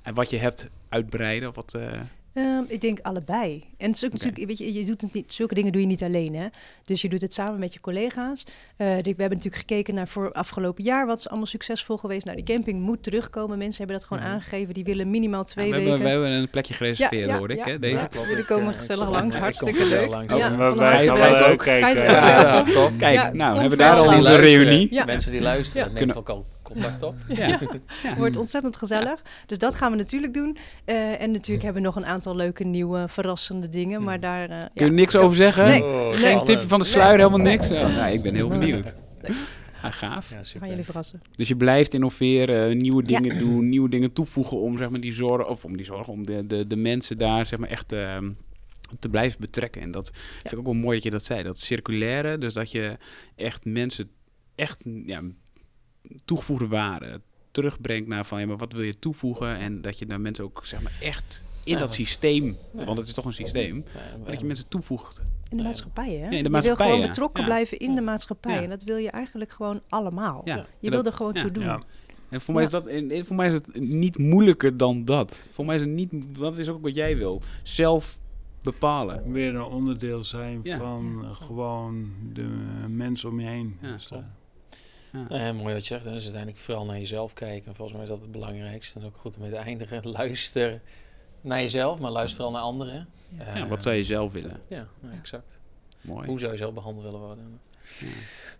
eh, 0.03 0.13
wat 0.13 0.29
je 0.29 0.37
hebt 0.37 0.69
uitbreiden? 0.89 1.49
Of 1.49 1.55
wat, 1.55 1.73
eh, 1.73 1.99
Ehm, 2.33 2.63
ik 2.67 2.81
denk 2.81 2.99
allebei. 3.01 3.63
En 3.77 3.87
het 3.87 3.95
is 3.95 4.05
ook 4.05 4.11
natuurlijk, 4.11 4.45
weet 4.47 4.57
je, 4.57 4.73
je 4.73 4.85
doet 4.85 5.01
het 5.01 5.13
niet, 5.13 5.33
zulke 5.33 5.53
dingen 5.53 5.71
doe 5.71 5.81
je 5.81 5.87
niet 5.87 6.03
alleen, 6.03 6.35
hè? 6.35 6.47
Dus 6.85 7.01
je 7.01 7.09
doet 7.09 7.21
het 7.21 7.33
samen 7.33 7.59
met 7.59 7.73
je 7.73 7.79
collega's. 7.79 8.43
Eh, 8.77 8.87
we 8.87 8.93
hebben 9.03 9.29
natuurlijk 9.29 9.55
gekeken 9.55 9.93
naar 9.93 10.07
voor 10.07 10.31
afgelopen 10.31 10.83
jaar 10.83 11.05
wat 11.05 11.17
is 11.19 11.27
allemaal 11.29 11.45
succesvol 11.47 11.97
geweest. 11.97 12.25
Nou, 12.25 12.37
die 12.43 12.55
camping 12.55 12.81
moet 12.81 13.03
terugkomen. 13.03 13.57
Mensen 13.57 13.77
hebben 13.77 13.97
dat 13.97 14.05
gewoon 14.07 14.23
Mhm. 14.23 14.31
aangegeven. 14.31 14.73
Die 14.73 14.83
willen 14.83 15.09
minimaal 15.09 15.43
twee 15.43 15.65
we, 15.69 15.75
weken. 15.75 15.89
hebben, 15.89 16.07
we 16.07 16.13
hebben 16.13 16.31
een 16.31 16.49
plekje 16.49 16.73
gereserveerd, 16.73 17.25
Ja, 17.25 17.31
ja, 17.33 17.37
hoor 17.37 17.49
ik. 17.51 17.57
ja. 17.65 17.77
Hè, 17.79 17.87
Ja, 17.87 18.05
klopt. 18.05 18.27
jullie 18.29 18.45
komen 18.45 18.73
gezellig 18.73 19.09
langs, 19.09 19.37
hartstikke 19.37 19.85
leuk. 19.87 20.09
Langs. 20.09 20.33
Ja, 20.33 20.51
we 20.51 20.57
van 20.57 20.77
wij 20.77 21.03
gaan 21.05 21.51
ook. 21.51 21.59
kijken. 21.59 22.03
Ja. 22.03 22.63
Kijk, 22.97 23.13
Ja, 23.13 23.31
nou, 23.33 23.51
hebben 23.59 23.77
we 23.77 23.83
daar 23.83 23.95
al 23.97 24.13
onze 24.13 24.35
reunie. 24.35 24.87
Ja. 24.93 25.05
Mensen 25.05 25.31
die 25.31 25.41
luisteren, 25.41 25.81
Ja. 25.81 25.87
neem 25.87 25.97
Kunnen- 25.97 26.15
ook 26.15 26.29
al 26.29 26.45
contact 26.71 27.03
op. 27.03 27.15
Ja. 27.27 27.59
Wordt 28.17 28.35
ontzettend 28.37 28.75
gezellig. 28.75 29.21
Dus 29.45 29.57
dat 29.57 29.75
gaan 29.75 29.91
we 29.91 29.97
natuurlijk 29.97 30.33
doen. 30.33 30.57
Eh, 30.85 31.21
en 31.21 31.31
natuurlijk 31.31 31.63
hebben 31.63 31.81
we 31.81 31.87
nog 31.87 31.95
een 31.97 32.05
aantal 32.05 32.35
leuke, 32.35 32.63
nieuwe, 32.63 33.07
verrassende 33.07 33.69
dingen. 33.69 34.03
Maar 34.03 34.19
daar... 34.19 34.49
eh, 34.49 34.57
Kun 34.59 34.69
ja, 34.73 34.85
je 34.85 34.91
niks 34.91 35.13
ik- 35.13 35.21
over 35.21 35.35
zeggen? 35.35 35.65
Nee. 35.65 35.83
Oh, 35.83 36.13
Geen 36.13 36.35
nee. 36.35 36.43
tipje 36.43 36.67
van 36.67 36.79
de 36.79 36.85
sluier, 36.85 37.17
helemaal 37.17 37.39
niks? 37.39 37.71
Oh, 37.71 37.79
nou, 37.79 38.13
ik 38.13 38.21
ben 38.21 38.35
heel 38.35 38.47
benieuwd. 38.47 38.95
Ah, 39.83 39.91
gaaf. 39.91 40.29
Ja, 40.29 40.43
super. 40.43 40.59
gaan 40.59 40.69
jullie 40.69 40.83
verrassen. 40.85 41.19
Dus 41.35 41.47
je 41.47 41.55
blijft 41.55 41.93
innoveren, 41.93 42.77
nieuwe 42.77 43.03
Ja. 43.05 43.19
dingen 43.19 43.39
doen, 43.39 43.69
nieuwe 43.69 43.89
dingen 43.89 44.13
toevoegen 44.13 44.57
om 44.57 44.77
zeg 44.77 44.89
maar 44.89 44.99
die 44.99 45.13
zorg, 45.13 45.47
of 45.47 45.65
om 45.65 45.77
die 45.77 45.85
zorg, 45.85 46.07
om 46.07 46.25
de, 46.25 46.45
de, 46.47 46.67
de 46.67 46.75
mensen 46.75 47.17
daar 47.17 47.45
zeg 47.45 47.59
maar 47.59 47.69
echt 47.69 47.91
ehm, 47.91 48.31
te 48.99 49.09
blijven 49.09 49.39
betrekken. 49.41 49.81
En 49.81 49.91
dat 49.91 50.11
vind 50.41 50.51
ik 50.53 50.59
ook 50.59 50.65
wel 50.65 50.73
mooi 50.73 50.95
dat 50.95 51.03
je 51.03 51.09
dat 51.11 51.25
zei, 51.25 51.43
dat 51.43 51.59
circulaire, 51.59 52.37
dus 52.37 52.53
dat 52.53 52.71
je 52.71 52.97
echt 53.35 53.65
mensen 53.65 54.09
echt 54.55 54.83
ja, 55.05 55.21
toegevoegde 56.25 56.67
waarde 56.67 57.21
terugbrengt 57.51 58.07
naar 58.07 58.25
van 58.25 58.39
ja, 58.39 58.45
maar 58.45 58.57
wat 58.57 58.73
wil 58.73 58.81
je 58.81 58.99
toevoegen 58.99 59.57
en 59.57 59.81
dat 59.81 59.99
je 59.99 60.05
daar 60.05 60.21
mensen 60.21 60.43
ook 60.43 60.65
zeg 60.65 60.81
maar 60.81 60.97
echt 61.01 61.43
in 61.63 61.73
Ja. 61.73 61.79
dat 61.79 61.93
systeem, 61.93 62.57
Ja. 62.73 62.85
want 62.85 62.97
het 62.97 63.07
is 63.07 63.13
toch 63.13 63.25
een 63.25 63.33
systeem, 63.33 63.75
Ja, 63.93 64.17
maar 64.17 64.29
dat 64.31 64.39
je 64.39 64.45
mensen 64.45 64.67
toevoegt. 64.67 65.21
In 65.49 65.57
de 65.57 65.63
maatschappij, 65.63 66.13
hè? 66.13 66.29
in 66.29 66.43
de 66.43 66.49
je 66.51 66.61
wil 66.61 66.75
gewoon 66.75 66.99
ja. 66.99 67.07
betrokken 67.07 67.41
Ja. 67.41 67.47
blijven 67.47 67.79
in 67.79 67.95
de 67.95 68.01
maatschappij. 68.01 68.53
Ja. 68.53 68.61
En 68.61 68.69
dat 68.69 68.83
wil 68.83 68.97
je 68.97 69.09
eigenlijk 69.11 69.51
gewoon 69.51 69.81
allemaal. 69.89 70.41
Ja. 70.45 70.65
Je 70.79 70.89
wil 70.89 71.03
er 71.03 71.13
gewoon 71.13 71.33
ja. 71.33 71.41
toe 71.41 71.51
doen. 71.51 71.63
Ja. 71.63 71.81
En 72.29 72.41
voor 72.41 72.53
mij, 72.53 72.63
is 72.63 72.69
dat, 72.69 72.85
en- 72.85 73.25
voor 73.25 73.35
mij 73.35 73.47
is 73.47 73.53
het 73.53 73.79
niet 73.79 74.17
moeilijker 74.17 74.77
dan 74.77 75.05
dat. 75.05 75.49
Voor 75.53 75.65
mij 75.65 75.75
is 75.75 75.81
het 75.81 75.89
niet, 75.89 76.13
dat 76.37 76.57
is 76.57 76.69
ook 76.69 76.81
wat 76.81 76.95
jij 76.95 77.17
wil. 77.17 77.41
Zelf 77.63 78.19
bepalen. 78.63 79.31
Weer 79.31 79.55
een 79.55 79.61
onderdeel 79.63 80.23
zijn 80.23 80.59
Ja. 80.63 80.77
van 80.77 81.25
gewoon 81.33 82.11
de 82.33 82.47
mensen 82.87 83.29
om 83.29 83.39
je 83.39 83.47
heen. 83.47 83.77
Ja, 83.81 83.97
Klopt. 85.11 85.31
eh, 85.31 85.45
Ja, 85.45 85.53
mooi 85.53 85.73
wat 85.73 85.87
je 85.87 85.93
zegt. 85.93 86.05
hè. 86.05 86.11
Dus 86.11 86.21
uiteindelijk 86.23 86.61
vooral 86.63 86.85
naar 86.85 86.97
jezelf 86.97 87.33
kijken. 87.33 87.67
En 87.67 87.75
volgens 87.75 87.97
mij 87.97 88.05
is 88.05 88.11
dat 88.13 88.21
het 88.21 88.31
belangrijkste. 88.31 88.99
En 88.99 89.05
ook 89.05 89.17
goed 89.17 89.35
om 89.35 89.41
mee 89.41 89.51
te 89.51 89.57
eindigen. 89.57 90.09
Luister 90.17 90.81
naar 91.41 91.61
jezelf, 91.61 91.99
maar 91.99 92.11
luister 92.11 92.35
vooral 92.35 92.53
naar 92.53 92.61
anderen. 92.63 93.07
Ja. 93.37 93.45
Ja, 93.45 93.53
Eh, 93.63 93.67
wat 93.67 93.83
zou 93.83 93.95
je 93.95 94.03
zelf 94.03 94.31
willen? 94.31 94.59
Ja, 94.67 94.87
nou, 94.99 95.15
exact. 95.15 95.59
Mooi. 96.01 96.27
Hoe 96.27 96.39
zou 96.39 96.51
je 96.51 96.57
zelf 96.57 96.73
behandeld 96.73 97.05
willen 97.05 97.19
worden? 97.19 97.59
Ja. 97.99 98.07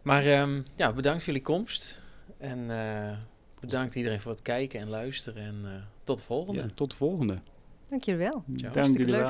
Maar 0.02 0.26
ehm, 0.26 0.62
ja, 0.76 0.94
bedankt 0.94 1.24
voor 1.24 1.34
jullie 1.34 1.48
komst. 1.48 2.00
En 2.38 2.72
eh, 2.72 3.18
bedankt 3.60 3.96
iedereen 3.96 4.20
voor 4.22 4.32
het 4.32 4.42
kijken 4.42 4.80
en 4.80 4.90
luisteren. 4.90 5.44
En 5.44 5.62
eh, 5.66 5.72
tot 6.04 6.18
de 6.18 6.24
volgende. 6.24 6.62
Ja, 6.62 6.68
tot 6.74 6.90
de 6.90 6.96
volgende. 6.96 7.38
Dank 7.90 8.04
je 8.04 8.16
wel. 8.16 8.44
Ciao. 8.56 8.74
Dank 8.74 8.98
jullie 8.98 9.16
wel. 9.16 9.28